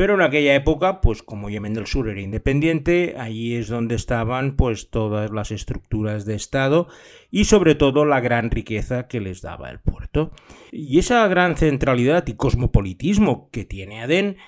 pero 0.00 0.14
en 0.14 0.22
aquella 0.22 0.54
época, 0.54 1.02
pues 1.02 1.22
como 1.22 1.50
Yemen 1.50 1.74
del 1.74 1.86
Sur 1.86 2.08
era 2.08 2.22
independiente, 2.22 3.16
allí 3.18 3.54
es 3.54 3.68
donde 3.68 3.96
estaban 3.96 4.56
pues 4.56 4.88
todas 4.88 5.30
las 5.30 5.50
estructuras 5.50 6.24
de 6.24 6.36
Estado 6.36 6.88
y 7.30 7.44
sobre 7.44 7.74
todo 7.74 8.06
la 8.06 8.20
gran 8.20 8.50
riqueza 8.50 9.08
que 9.08 9.20
les 9.20 9.42
daba 9.42 9.68
el 9.68 9.78
puerto. 9.78 10.30
Y 10.72 10.98
esa 11.00 11.28
gran 11.28 11.54
centralidad 11.58 12.26
y 12.28 12.32
cosmopolitismo 12.32 13.50
que 13.50 13.66
tiene 13.66 14.00
Adén 14.00 14.38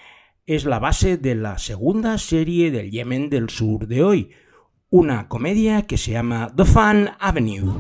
es 0.47 0.65
la 0.65 0.79
base 0.79 1.19
de 1.19 1.35
la 1.35 1.59
segunda 1.59 2.17
serie 2.17 2.71
del 2.71 2.91
Yemen 2.91 3.29
del 3.29 3.51
Sur 3.51 3.89
de 3.89 4.03
hoy, 4.03 4.31
una 4.89 5.29
comedia 5.29 5.83
que 5.83 5.99
se 5.99 6.13
llama 6.13 6.51
The 6.57 6.65
Fun 6.65 7.11
Avenue. 7.21 7.79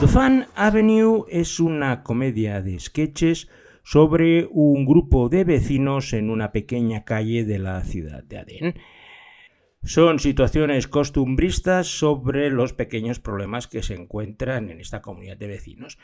The 0.00 0.08
Fun 0.08 0.46
Avenue 0.54 1.24
es 1.28 1.60
una 1.60 2.02
comedia 2.02 2.60
de 2.60 2.78
sketches 2.80 3.48
sobre 3.84 4.48
un 4.50 4.84
grupo 4.84 5.28
de 5.28 5.44
vecinos 5.44 6.12
en 6.12 6.30
una 6.30 6.52
pequeña 6.52 7.04
calle 7.04 7.44
de 7.44 7.58
la 7.58 7.82
ciudad 7.84 8.22
de 8.24 8.38
Adén 8.38 8.74
son 9.84 10.20
situaciones 10.20 10.86
costumbristas 10.86 11.88
sobre 11.88 12.50
los 12.50 12.72
pequeños 12.72 13.18
problemas 13.18 13.66
que 13.66 13.82
se 13.82 13.94
encuentran 13.94 14.70
en 14.70 14.80
esta 14.80 15.02
comunidad 15.02 15.36
de 15.36 15.48
vecinos. 15.48 15.98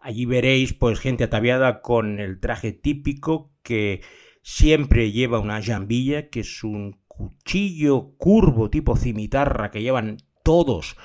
Allí 0.00 0.24
veréis 0.24 0.72
pues 0.72 0.98
gente 0.98 1.24
ataviada 1.24 1.82
con 1.82 2.20
el 2.20 2.40
traje 2.40 2.72
típico 2.72 3.52
que 3.62 4.02
siempre 4.42 5.12
lleva 5.12 5.38
una 5.38 5.62
jambilla, 5.62 6.30
que 6.30 6.40
es 6.40 6.64
un 6.64 7.00
cuchillo 7.06 8.14
curvo 8.16 8.70
tipo 8.70 8.96
cimitarra 8.96 9.70
que 9.70 9.82
llevan 9.82 10.18
todos 10.42 10.96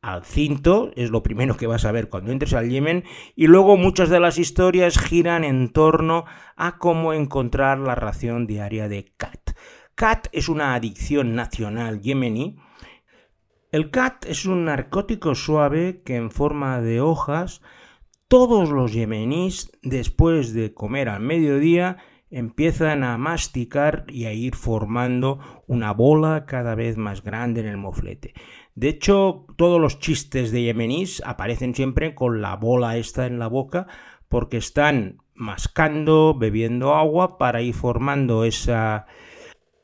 al 0.00 0.24
cinto, 0.24 0.92
es 0.94 1.10
lo 1.10 1.24
primero 1.24 1.56
que 1.56 1.66
vas 1.66 1.84
a 1.84 1.90
ver 1.90 2.08
cuando 2.08 2.30
entres 2.30 2.54
al 2.54 2.70
Yemen, 2.70 3.02
y 3.34 3.48
luego 3.48 3.76
muchas 3.76 4.08
de 4.08 4.20
las 4.20 4.38
historias 4.38 4.98
giran 4.98 5.42
en 5.42 5.72
torno 5.72 6.24
a 6.56 6.78
cómo 6.78 7.12
encontrar 7.12 7.78
la 7.78 7.96
ración 7.96 8.46
diaria 8.46 8.88
de 8.88 9.12
cat. 9.16 9.50
Cat 9.96 10.28
es 10.30 10.48
una 10.48 10.74
adicción 10.74 11.34
nacional 11.34 12.00
yemení. 12.00 12.56
El 13.72 13.90
cat 13.90 14.24
es 14.26 14.46
un 14.46 14.66
narcótico 14.66 15.34
suave 15.34 16.02
que 16.04 16.14
en 16.14 16.30
forma 16.30 16.80
de 16.80 17.00
hojas 17.00 17.60
todos 18.28 18.68
los 18.70 18.92
yemeníes 18.92 19.72
después 19.82 20.52
de 20.52 20.74
comer 20.74 21.08
al 21.08 21.20
mediodía 21.20 21.96
empiezan 22.30 23.02
a 23.04 23.16
masticar 23.16 24.04
y 24.08 24.26
a 24.26 24.32
ir 24.32 24.54
formando 24.54 25.38
una 25.66 25.92
bola 25.92 26.44
cada 26.44 26.74
vez 26.74 26.98
más 26.98 27.22
grande 27.22 27.60
en 27.60 27.66
el 27.66 27.78
moflete. 27.78 28.34
De 28.74 28.88
hecho, 28.88 29.46
todos 29.56 29.80
los 29.80 29.98
chistes 29.98 30.52
de 30.52 30.62
yemeníes 30.62 31.22
aparecen 31.24 31.74
siempre 31.74 32.14
con 32.14 32.42
la 32.42 32.54
bola 32.56 32.98
esta 32.98 33.26
en 33.26 33.38
la 33.38 33.48
boca 33.48 33.86
porque 34.28 34.58
están 34.58 35.22
mascando, 35.34 36.36
bebiendo 36.38 36.94
agua 36.94 37.38
para 37.38 37.62
ir 37.62 37.72
formando 37.72 38.44
esa, 38.44 39.06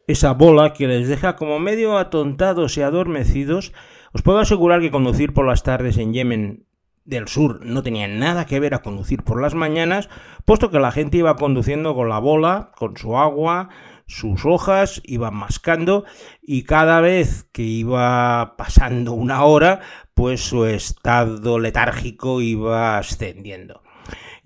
esa 0.07 0.35
bola 0.35 0.75
que 0.75 0.87
les 0.87 1.09
deja 1.09 1.37
como 1.37 1.59
medio 1.59 1.97
atontados 1.97 2.77
y 2.77 2.83
adormecidos. 2.83 3.73
Os 4.13 4.21
puedo 4.21 4.39
asegurar 4.39 4.81
que 4.81 4.91
conducir 4.91 5.33
por 5.33 5.47
las 5.47 5.63
tardes 5.63 5.97
en 5.97 6.13
Yemen 6.13 6.64
del 7.05 7.29
sur 7.29 7.65
no 7.65 7.83
tenía 7.83 8.09
nada 8.09 8.47
que 8.47 8.61
ver 8.61 8.75
a 8.75 8.83
conducir 8.83 9.23
por 9.23 9.41
las 9.41 9.55
mañanas, 9.55 10.09
puesto 10.45 10.71
que 10.71 10.81
la 10.81 10.93
gente 10.93 11.19
iba 11.19 11.37
conduciendo 11.37 11.95
con 11.95 12.09
la 12.09 12.19
bola, 12.19 12.71
con 12.77 12.97
su 12.97 13.19
agua, 13.19 13.69
sus 14.07 14.45
hojas, 14.45 15.01
iba 15.05 15.31
mascando 15.31 16.05
y 16.43 16.65
cada 16.65 17.01
vez 17.01 17.45
que 17.53 17.63
iba 17.63 18.57
pasando 18.57 19.13
una 19.13 19.45
hora, 19.45 19.81
pues 20.15 20.41
su 20.41 20.65
estado 20.67 21.59
letárgico 21.59 22.41
iba 22.41 22.99
ascendiendo. 22.99 23.83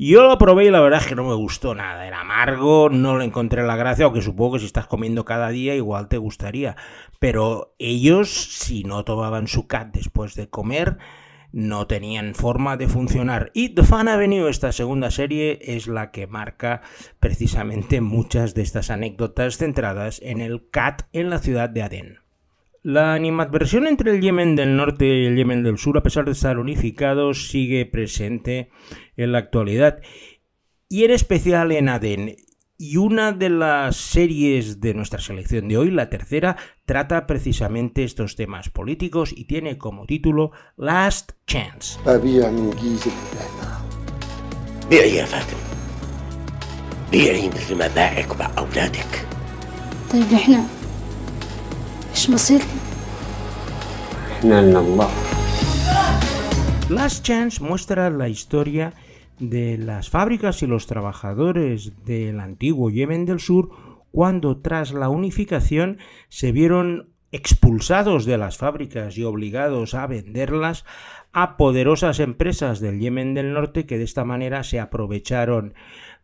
Yo 0.00 0.22
lo 0.22 0.38
probé 0.38 0.66
y 0.66 0.70
la 0.70 0.80
verdad 0.80 1.00
es 1.00 1.08
que 1.08 1.16
no 1.16 1.24
me 1.24 1.34
gustó 1.34 1.74
nada. 1.74 2.06
Era 2.06 2.20
amargo, 2.20 2.88
no 2.88 3.18
le 3.18 3.24
encontré 3.24 3.64
la 3.64 3.74
gracia, 3.74 4.04
aunque 4.04 4.22
supongo 4.22 4.52
que 4.52 4.60
si 4.60 4.66
estás 4.66 4.86
comiendo 4.86 5.24
cada 5.24 5.48
día 5.48 5.74
igual 5.74 6.08
te 6.08 6.18
gustaría. 6.18 6.76
Pero 7.18 7.74
ellos, 7.80 8.30
si 8.30 8.84
no 8.84 9.04
tomaban 9.04 9.48
su 9.48 9.66
cat 9.66 9.88
después 9.92 10.36
de 10.36 10.48
comer, 10.48 10.98
no 11.52 11.86
tenían 11.86 12.34
forma 12.34 12.76
de 12.76 12.88
funcionar. 12.88 13.50
Y 13.54 13.70
The 13.70 13.82
Fan 13.82 14.08
Avenue, 14.08 14.48
esta 14.48 14.72
segunda 14.72 15.10
serie, 15.10 15.58
es 15.62 15.86
la 15.86 16.10
que 16.10 16.26
marca 16.26 16.82
precisamente 17.20 18.00
muchas 18.00 18.54
de 18.54 18.62
estas 18.62 18.90
anécdotas 18.90 19.56
centradas 19.58 20.20
en 20.22 20.40
el 20.40 20.68
cat 20.70 21.02
en 21.12 21.30
la 21.30 21.38
ciudad 21.38 21.70
de 21.70 21.82
Adén. 21.82 22.18
La 22.82 23.14
animadversión 23.14 23.86
entre 23.86 24.12
el 24.12 24.20
Yemen 24.20 24.56
del 24.56 24.76
norte 24.76 25.06
y 25.06 25.26
el 25.26 25.36
Yemen 25.36 25.62
del 25.62 25.78
sur, 25.78 25.98
a 25.98 26.02
pesar 26.02 26.24
de 26.24 26.32
estar 26.32 26.58
unificados, 26.58 27.48
sigue 27.48 27.84
presente 27.86 28.70
en 29.16 29.32
la 29.32 29.38
actualidad 29.38 30.00
y 30.88 31.04
en 31.04 31.10
especial 31.10 31.72
en 31.72 31.88
Adén. 31.88 32.36
Y 32.80 32.97
una 32.97 33.32
de 33.32 33.50
las 33.50 33.97
series 33.97 34.80
de 34.80 34.94
nuestra 34.94 35.20
selección 35.20 35.66
de 35.66 35.76
hoy, 35.76 35.90
la 35.90 36.08
tercera, 36.08 36.56
trata 36.87 37.26
precisamente 37.26 38.04
estos 38.04 38.37
temas 38.37 38.68
políticos 38.68 39.35
y 39.37 39.47
tiene 39.47 39.78
como 39.78 40.06
título 40.06 40.52
Last 40.76 41.32
Chance. 41.44 41.99
Last 56.88 57.25
Chance 57.25 57.61
muestra 57.61 58.08
la 58.08 58.28
historia 58.28 58.94
de 59.38 59.78
las 59.78 60.11
fábricas 60.11 60.62
y 60.62 60.66
los 60.66 60.87
trabajadores 60.87 62.04
del 62.04 62.40
antiguo 62.40 62.90
Yemen 62.90 63.25
del 63.25 63.40
Sur 63.40 63.71
cuando 64.11 64.59
tras 64.59 64.92
la 64.92 65.09
unificación 65.09 65.99
se 66.28 66.52
vieron 66.52 67.11
expulsados 67.30 68.25
de 68.25 68.38
las 68.38 68.57
fábricas 68.57 69.18
y 69.18 69.25
obligados 69.25 69.95
a 69.95 70.07
venderlas 70.07 70.85
a 71.33 71.57
poderosas 71.57 72.21
empresas 72.21 72.80
del 72.80 73.00
Yemen 73.00 73.35
del 73.35 73.52
Norte 73.52 73.85
que 73.87 73.99
de 73.99 74.04
esta 74.04 74.25
manera 74.25 74.64
se 74.64 74.80
aprovecharon 74.80 75.75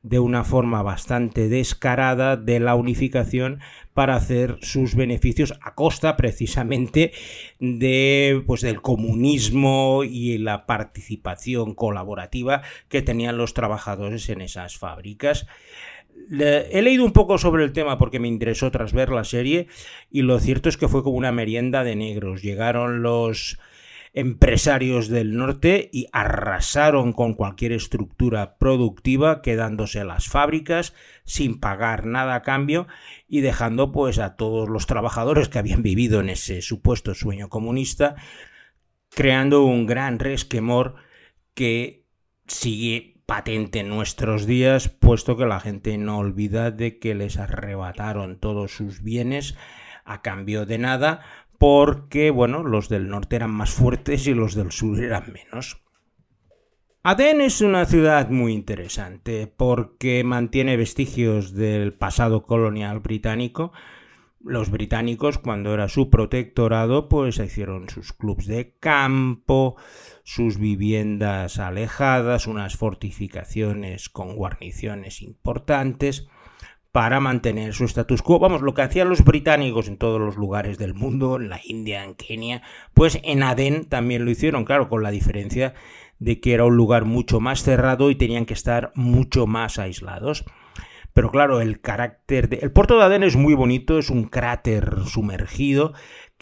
de 0.04 0.18
una 0.18 0.44
forma 0.44 0.82
bastante 0.82 1.48
descarada 1.48 2.36
de 2.36 2.60
la 2.60 2.74
unificación 2.74 3.60
para 3.94 4.16
hacer 4.16 4.58
sus 4.60 4.94
beneficios 4.94 5.54
a 5.62 5.74
costa 5.74 6.16
precisamente 6.16 7.12
de 7.58 8.42
pues 8.46 8.60
del 8.60 8.82
comunismo 8.82 10.02
y 10.04 10.36
la 10.36 10.66
participación 10.66 11.74
colaborativa 11.74 12.60
que 12.90 13.00
tenían 13.00 13.38
los 13.38 13.54
trabajadores 13.54 14.28
en 14.28 14.42
esas 14.42 14.76
fábricas. 14.76 15.46
He 16.30 16.82
leído 16.82 17.04
un 17.04 17.12
poco 17.12 17.38
sobre 17.38 17.64
el 17.64 17.72
tema 17.72 17.96
porque 17.96 18.20
me 18.20 18.28
interesó 18.28 18.70
tras 18.70 18.92
ver 18.92 19.08
la 19.08 19.24
serie 19.24 19.68
y 20.10 20.20
lo 20.20 20.38
cierto 20.38 20.68
es 20.68 20.76
que 20.76 20.88
fue 20.88 21.02
como 21.02 21.16
una 21.16 21.32
merienda 21.32 21.82
de 21.82 21.96
negros. 21.96 22.42
Llegaron 22.42 23.02
los 23.02 23.58
empresarios 24.14 25.08
del 25.08 25.36
norte 25.36 25.90
y 25.92 26.06
arrasaron 26.12 27.12
con 27.12 27.34
cualquier 27.34 27.72
estructura 27.72 28.56
productiva, 28.58 29.42
quedándose 29.42 30.04
las 30.04 30.28
fábricas 30.28 30.94
sin 31.24 31.58
pagar 31.58 32.06
nada 32.06 32.36
a 32.36 32.42
cambio 32.42 32.86
y 33.26 33.40
dejando 33.40 33.90
pues 33.90 34.20
a 34.20 34.36
todos 34.36 34.68
los 34.68 34.86
trabajadores 34.86 35.48
que 35.48 35.58
habían 35.58 35.82
vivido 35.82 36.20
en 36.20 36.30
ese 36.30 36.62
supuesto 36.62 37.12
sueño 37.14 37.48
comunista, 37.48 38.14
creando 39.10 39.64
un 39.64 39.84
gran 39.84 40.20
resquemor 40.20 40.94
que 41.52 42.06
sigue 42.46 43.20
patente 43.26 43.80
en 43.80 43.88
nuestros 43.88 44.46
días, 44.46 44.88
puesto 44.88 45.36
que 45.36 45.46
la 45.46 45.58
gente 45.58 45.98
no 45.98 46.18
olvida 46.18 46.70
de 46.70 47.00
que 47.00 47.16
les 47.16 47.36
arrebataron 47.36 48.38
todos 48.38 48.76
sus 48.76 49.02
bienes 49.02 49.56
a 50.04 50.22
cambio 50.22 50.66
de 50.66 50.78
nada, 50.78 51.22
porque, 51.66 52.30
bueno, 52.30 52.62
los 52.62 52.90
del 52.90 53.08
norte 53.08 53.36
eran 53.36 53.50
más 53.50 53.70
fuertes 53.70 54.26
y 54.26 54.34
los 54.34 54.54
del 54.54 54.70
sur 54.70 55.02
eran 55.02 55.32
menos. 55.32 55.82
Adén 57.02 57.40
es 57.40 57.62
una 57.62 57.86
ciudad 57.86 58.28
muy 58.28 58.52
interesante 58.52 59.46
porque 59.46 60.22
mantiene 60.24 60.76
vestigios 60.76 61.54
del 61.54 61.94
pasado 61.94 62.42
colonial 62.42 63.00
británico. 63.00 63.72
Los 64.42 64.70
británicos, 64.70 65.38
cuando 65.38 65.72
era 65.72 65.88
su 65.88 66.10
protectorado, 66.10 67.08
pues 67.08 67.38
hicieron 67.38 67.88
sus 67.88 68.12
clubs 68.12 68.46
de 68.46 68.76
campo, 68.78 69.76
sus 70.22 70.58
viviendas 70.58 71.58
alejadas, 71.58 72.46
unas 72.46 72.76
fortificaciones 72.76 74.10
con 74.10 74.36
guarniciones 74.36 75.22
importantes 75.22 76.28
para 76.94 77.18
mantener 77.18 77.74
su 77.74 77.86
status 77.86 78.22
quo. 78.22 78.38
Vamos, 78.38 78.62
lo 78.62 78.72
que 78.72 78.82
hacían 78.82 79.08
los 79.08 79.24
británicos 79.24 79.88
en 79.88 79.96
todos 79.96 80.20
los 80.20 80.36
lugares 80.36 80.78
del 80.78 80.94
mundo, 80.94 81.34
en 81.34 81.48
la 81.48 81.60
India, 81.64 82.04
en 82.04 82.14
Kenia, 82.14 82.62
pues 82.94 83.18
en 83.24 83.42
Adén 83.42 83.86
también 83.86 84.24
lo 84.24 84.30
hicieron, 84.30 84.64
claro, 84.64 84.88
con 84.88 85.02
la 85.02 85.10
diferencia 85.10 85.74
de 86.20 86.38
que 86.38 86.54
era 86.54 86.64
un 86.64 86.76
lugar 86.76 87.04
mucho 87.04 87.40
más 87.40 87.64
cerrado 87.64 88.10
y 88.10 88.14
tenían 88.14 88.46
que 88.46 88.54
estar 88.54 88.92
mucho 88.94 89.48
más 89.48 89.80
aislados. 89.80 90.44
Pero 91.12 91.32
claro, 91.32 91.60
el 91.60 91.80
carácter 91.80 92.48
de... 92.48 92.58
El 92.58 92.70
puerto 92.70 92.96
de 92.96 93.02
Adén 93.02 93.24
es 93.24 93.34
muy 93.34 93.54
bonito, 93.54 93.98
es 93.98 94.08
un 94.08 94.28
cráter 94.28 95.00
sumergido 95.04 95.94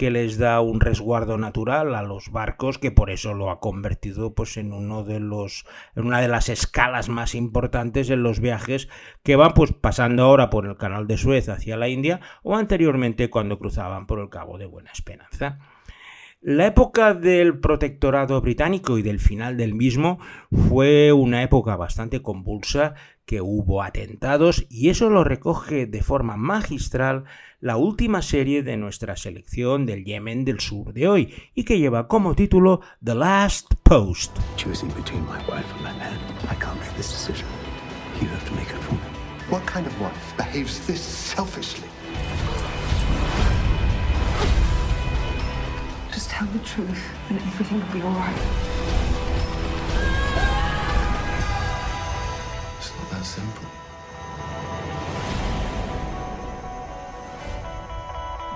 que 0.02 0.10
les 0.10 0.36
da 0.36 0.60
un 0.60 0.80
resguardo 0.80 1.38
natural 1.38 1.94
a 1.94 2.02
los 2.02 2.32
barcos, 2.32 2.76
que 2.76 2.90
por 2.90 3.08
eso 3.08 3.34
lo 3.34 3.52
ha 3.52 3.60
convertido 3.60 4.34
pues 4.34 4.56
en 4.56 4.72
uno 4.72 5.04
de 5.04 5.20
los 5.20 5.64
en 5.94 6.06
una 6.06 6.20
de 6.20 6.26
las 6.26 6.48
escalas 6.48 7.08
más 7.08 7.36
importantes 7.36 8.10
en 8.10 8.24
los 8.24 8.40
viajes 8.40 8.88
que 9.22 9.36
van 9.36 9.54
pues 9.54 9.72
pasando 9.72 10.24
ahora 10.24 10.50
por 10.50 10.66
el 10.66 10.76
canal 10.76 11.06
de 11.06 11.18
Suez 11.18 11.48
hacia 11.48 11.76
la 11.76 11.88
India 11.88 12.18
o 12.42 12.56
anteriormente 12.56 13.30
cuando 13.30 13.60
cruzaban 13.60 14.08
por 14.08 14.18
el 14.18 14.28
Cabo 14.28 14.58
de 14.58 14.66
Buena 14.66 14.90
Esperanza. 14.90 15.60
La 16.40 16.66
época 16.66 17.14
del 17.14 17.60
protectorado 17.60 18.40
británico 18.40 18.98
y 18.98 19.02
del 19.02 19.20
final 19.20 19.56
del 19.56 19.76
mismo 19.76 20.18
fue 20.50 21.12
una 21.12 21.44
época 21.44 21.76
bastante 21.76 22.20
convulsa, 22.20 22.94
que 23.24 23.40
hubo 23.40 23.82
atentados 23.82 24.66
y 24.68 24.90
eso 24.90 25.10
lo 25.10 25.24
recoge 25.24 25.86
de 25.86 26.02
forma 26.02 26.36
magistral 26.36 27.24
la 27.60 27.76
última 27.76 28.22
serie 28.22 28.62
de 28.62 28.76
nuestra 28.76 29.16
selección 29.16 29.86
del 29.86 30.04
Yemen 30.04 30.44
del 30.44 30.60
Sur 30.60 30.92
de 30.92 31.08
hoy 31.08 31.34
y 31.54 31.64
que 31.64 31.78
lleva 31.78 32.08
como 32.08 32.34
título 32.34 32.80
The 33.04 33.14
Last 33.14 33.74
Post. 33.82 34.38
What 39.50 39.66
kind 39.66 39.86
of 39.86 40.00
wife 40.00 40.36
behaves 40.38 40.80
this 40.86 41.00
selfishly? 41.00 41.88
tell 46.32 46.46
the 46.46 46.64
truth 46.64 47.04
and 47.28 47.38
everything 47.38 47.78
will 47.78 47.92
be 47.92 48.02
alright. 48.02 48.81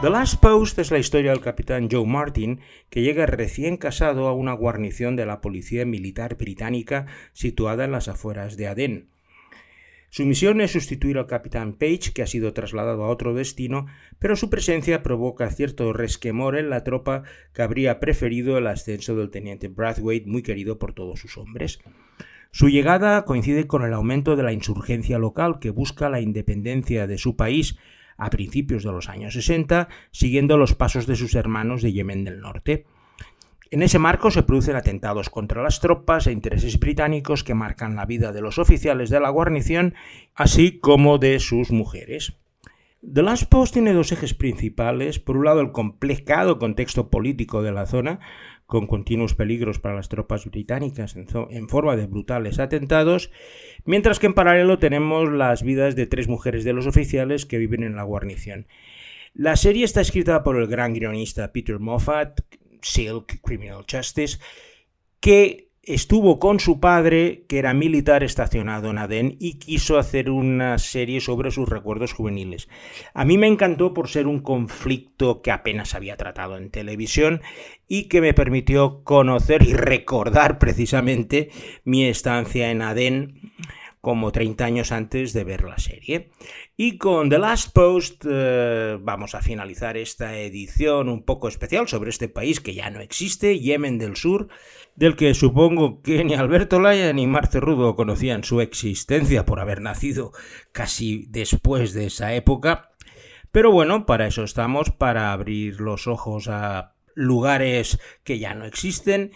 The 0.03 0.11
Last 0.11 0.43
Post 0.43 0.79
es 0.79 0.91
la 0.91 0.99
historia 0.99 1.31
del 1.31 1.41
capitán 1.41 1.89
Joe 1.91 2.05
Martin, 2.07 2.61
que 2.91 3.01
llega 3.01 3.25
recién 3.25 3.79
casado 3.79 4.29
a 4.29 4.35
una 4.35 4.53
guarnición 4.53 5.17
de 5.17 5.25
la 5.25 5.41
Policía 5.41 5.87
Militar 5.87 6.37
Británica 6.37 7.07
situada 7.33 7.87
en 7.87 7.93
las 7.93 8.07
afueras 8.07 8.59
de 8.59 8.67
Adén. 8.67 9.09
Su 10.11 10.27
misión 10.27 10.61
es 10.61 10.73
sustituir 10.73 11.17
al 11.17 11.27
capitán 11.27 11.73
Page, 11.73 12.13
que 12.15 12.21
ha 12.21 12.27
sido 12.27 12.53
trasladado 12.53 13.05
a 13.05 13.09
otro 13.09 13.33
destino, 13.33 13.87
pero 14.19 14.37
su 14.37 14.51
presencia 14.51 15.03
provoca 15.03 15.51
cierto 15.51 15.91
resquemor 15.95 16.59
en 16.59 16.69
la 16.69 16.85
tropa 16.85 17.23
que 17.55 17.63
habría 17.63 17.99
preferido 17.99 18.59
el 18.59 18.67
ascenso 18.67 19.17
del 19.17 19.31
teniente 19.31 19.69
Brathwaite, 19.69 20.29
muy 20.29 20.43
querido 20.43 20.79
por 20.79 20.93
todos 20.93 21.21
sus 21.21 21.39
hombres. 21.39 21.81
Su 22.51 22.69
llegada 22.69 23.25
coincide 23.25 23.67
con 23.67 23.83
el 23.83 23.95
aumento 23.95 24.37
de 24.37 24.43
la 24.43 24.53
insurgencia 24.53 25.19
local 25.19 25.59
que 25.59 25.71
busca 25.71 26.11
la 26.11 26.21
independencia 26.21 27.07
de 27.07 27.17
su 27.17 27.35
país 27.35 27.79
a 28.17 28.31
principios 28.31 28.83
de 28.85 28.93
los 28.93 29.09
años 29.09 29.35
60, 29.35 29.89
siguiendo 30.11 30.57
los 30.57 30.75
pasos 30.75 31.07
de 31.07 31.17
sus 31.17 31.35
hermanos 31.35 31.83
de 31.83 31.93
Yemen 31.93 32.25
del 32.25 32.41
Norte. 32.41 32.87
En 33.71 33.83
ese 33.83 33.99
marco 33.99 34.31
se 34.31 34.45
producen 34.45 34.77
atentados 34.77 35.29
contra 35.29 35.63
las 35.63 35.81
tropas 35.81 36.27
e 36.27 36.33
intereses 36.33 36.79
británicos 36.79 37.43
que 37.43 37.55
marcan 37.55 37.97
la 37.97 38.07
vida 38.07 38.33
de 38.33 38.41
los 38.41 38.59
oficiales 38.59 39.11
de 39.11 39.19
la 39.19 39.31
guarnición, 39.31 39.95
así 40.35 40.79
como 40.79 41.19
de 41.19 41.41
sus 41.41 41.73
mujeres. 41.73 42.35
The 43.03 43.23
Last 43.23 43.49
Post 43.49 43.75
tiene 43.75 43.93
dos 43.93 44.11
ejes 44.13 44.35
principales. 44.35 45.19
Por 45.19 45.37
un 45.37 45.45
lado, 45.45 45.61
el 45.61 45.73
complicado 45.73 46.59
contexto 46.59 47.09
político 47.09 47.63
de 47.63 47.73
la 47.73 47.87
zona, 47.87 48.21
con 48.67 48.87
continuos 48.87 49.35
peligros 49.35 49.79
para 49.79 49.95
las 49.95 50.09
tropas 50.09 50.45
británicas 50.45 51.17
en, 51.17 51.69
forma 51.69 51.97
de 51.97 52.07
brutales 52.07 52.59
atentados, 52.59 53.31
mientras 53.85 54.19
que 54.19 54.27
en 54.27 54.35
paralelo 54.35 54.79
tenemos 54.79 55.31
las 55.31 55.63
vidas 55.63 55.95
de 55.95 56.07
tres 56.07 56.29
mujeres 56.29 56.65
de 56.65 56.73
los 56.73 56.87
oficiales 56.87 57.47
que 57.47 57.59
viven 57.59 57.85
en 57.85 57.97
la 57.97 58.03
guarnición. 58.03 58.67
La 59.35 59.57
serie 59.57 59.85
está 59.85 60.01
escrita 60.01 60.43
por 60.43 60.57
el 60.57 60.67
gran 60.67 60.95
guionista 60.95 61.53
Peter 61.53 61.79
Moffat, 61.79 62.41
Silk 62.83 63.41
Criminal 63.43 63.85
Justice, 63.91 64.39
que 65.21 65.66
estuvo 65.87 66.41
con 66.41 66.59
su 66.59 66.81
padre, 66.81 67.45
que 67.49 67.59
era 67.59 67.73
militar 67.73 68.25
estacionado 68.25 68.91
en 68.91 68.99
Aden, 68.99 69.37
y 69.39 69.55
quiso 69.55 69.99
hacer 69.99 70.31
una 70.31 70.79
serie 70.79 71.21
sobre 71.21 71.53
sus 71.53 71.69
recuerdos 71.69 72.13
juveniles. 72.13 72.69
A 73.15 73.25
mí 73.25 73.39
me 73.39 73.47
encantó 73.47 73.95
por 73.95 74.09
ser 74.09 74.27
un 74.27 74.41
conflicto 74.41 75.43
que 75.43 75.53
apenas 75.53 75.95
había 75.95 76.17
tratado 76.17 76.57
en 76.57 76.71
televisión 76.71 77.41
y 77.87 78.05
que 78.05 78.21
me 78.21 78.35
permitió 78.35 79.05
conocer 79.05 79.63
y 79.63 79.73
recordar 79.73 80.59
precisamente 80.59 81.51
mi 81.85 82.05
estancia 82.05 82.71
en 82.71 82.83
Aden 82.83 83.53
como 84.07 84.31
30 84.31 84.65
años 84.65 84.93
antes 84.93 85.33
de 85.33 85.43
ver 85.43 85.65
la 85.65 85.79
serie. 85.79 86.31
Y 86.77 86.97
con 86.97 87.29
The 87.29 87.41
Last 87.41 87.73
Post 87.73 88.25
eh, 88.29 88.99
vamos 89.01 89.35
a 89.35 89.43
finalizar 89.43 89.97
esta 89.97 90.39
edición 90.39 91.09
un 91.09 91.25
poco 91.25 91.49
especial 91.49 91.89
sobre 91.89 92.11
este 92.11 92.29
país 92.29 92.61
que 92.61 92.75
ya 92.75 92.89
no 92.89 93.01
existe, 93.01 93.59
Yemen 93.59 93.99
del 93.99 94.15
Sur, 94.15 94.47
del 94.97 95.15
que 95.15 95.35
supongo 95.35 96.03
que 96.03 96.25
ni 96.25 96.35
Alberto 96.35 96.81
Laya 96.81 97.13
ni 97.13 97.27
Marce 97.27 97.61
Rudo 97.61 97.95
conocían 97.95 98.45
su 98.45 98.61
existencia 98.61 99.45
por 99.45 99.61
haber 99.61 99.81
nacido 99.81 100.33
casi 100.73 101.27
después 101.29 101.93
de 101.93 102.07
esa 102.07 102.35
época. 102.35 102.91
Pero 103.53 103.71
bueno, 103.71 104.07
para 104.07 104.27
eso 104.27 104.43
estamos, 104.43 104.91
para 104.91 105.33
abrir 105.33 105.81
los 105.81 106.07
ojos 106.07 106.49
a 106.49 106.95
lugares 107.15 107.99
que 108.25 108.39
ya 108.39 108.55
no 108.55 108.65
existen 108.65 109.33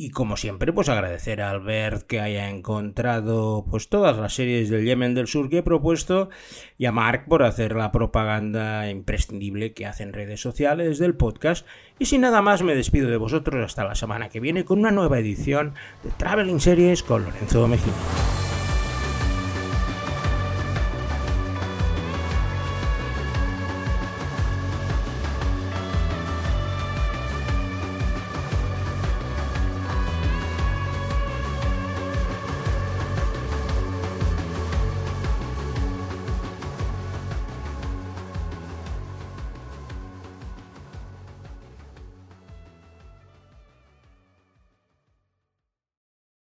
y 0.00 0.10
como 0.10 0.36
siempre, 0.36 0.72
pues 0.72 0.88
agradecer 0.88 1.42
a 1.42 1.50
Albert 1.50 2.06
que 2.06 2.20
haya 2.20 2.48
encontrado 2.48 3.66
pues 3.68 3.88
todas 3.88 4.16
las 4.16 4.32
series 4.32 4.70
del 4.70 4.84
Yemen 4.84 5.12
del 5.16 5.26
Sur 5.26 5.50
que 5.50 5.58
he 5.58 5.62
propuesto 5.64 6.30
y 6.78 6.86
a 6.86 6.92
Mark 6.92 7.24
por 7.28 7.42
hacer 7.42 7.74
la 7.74 7.90
propaganda 7.90 8.88
imprescindible 8.88 9.74
que 9.74 9.86
hacen 9.86 10.12
redes 10.12 10.40
sociales 10.40 10.98
del 10.98 11.16
podcast. 11.16 11.66
Y 11.98 12.06
sin 12.06 12.20
nada 12.20 12.42
más 12.42 12.62
me 12.62 12.76
despido 12.76 13.10
de 13.10 13.16
vosotros 13.16 13.64
hasta 13.64 13.82
la 13.82 13.96
semana 13.96 14.28
que 14.28 14.38
viene 14.38 14.64
con 14.64 14.78
una 14.78 14.92
nueva 14.92 15.18
edición 15.18 15.74
de 16.04 16.10
Traveling 16.10 16.60
Series 16.60 17.02
con 17.02 17.24
Lorenzo 17.24 17.66
Mejía. 17.66 17.92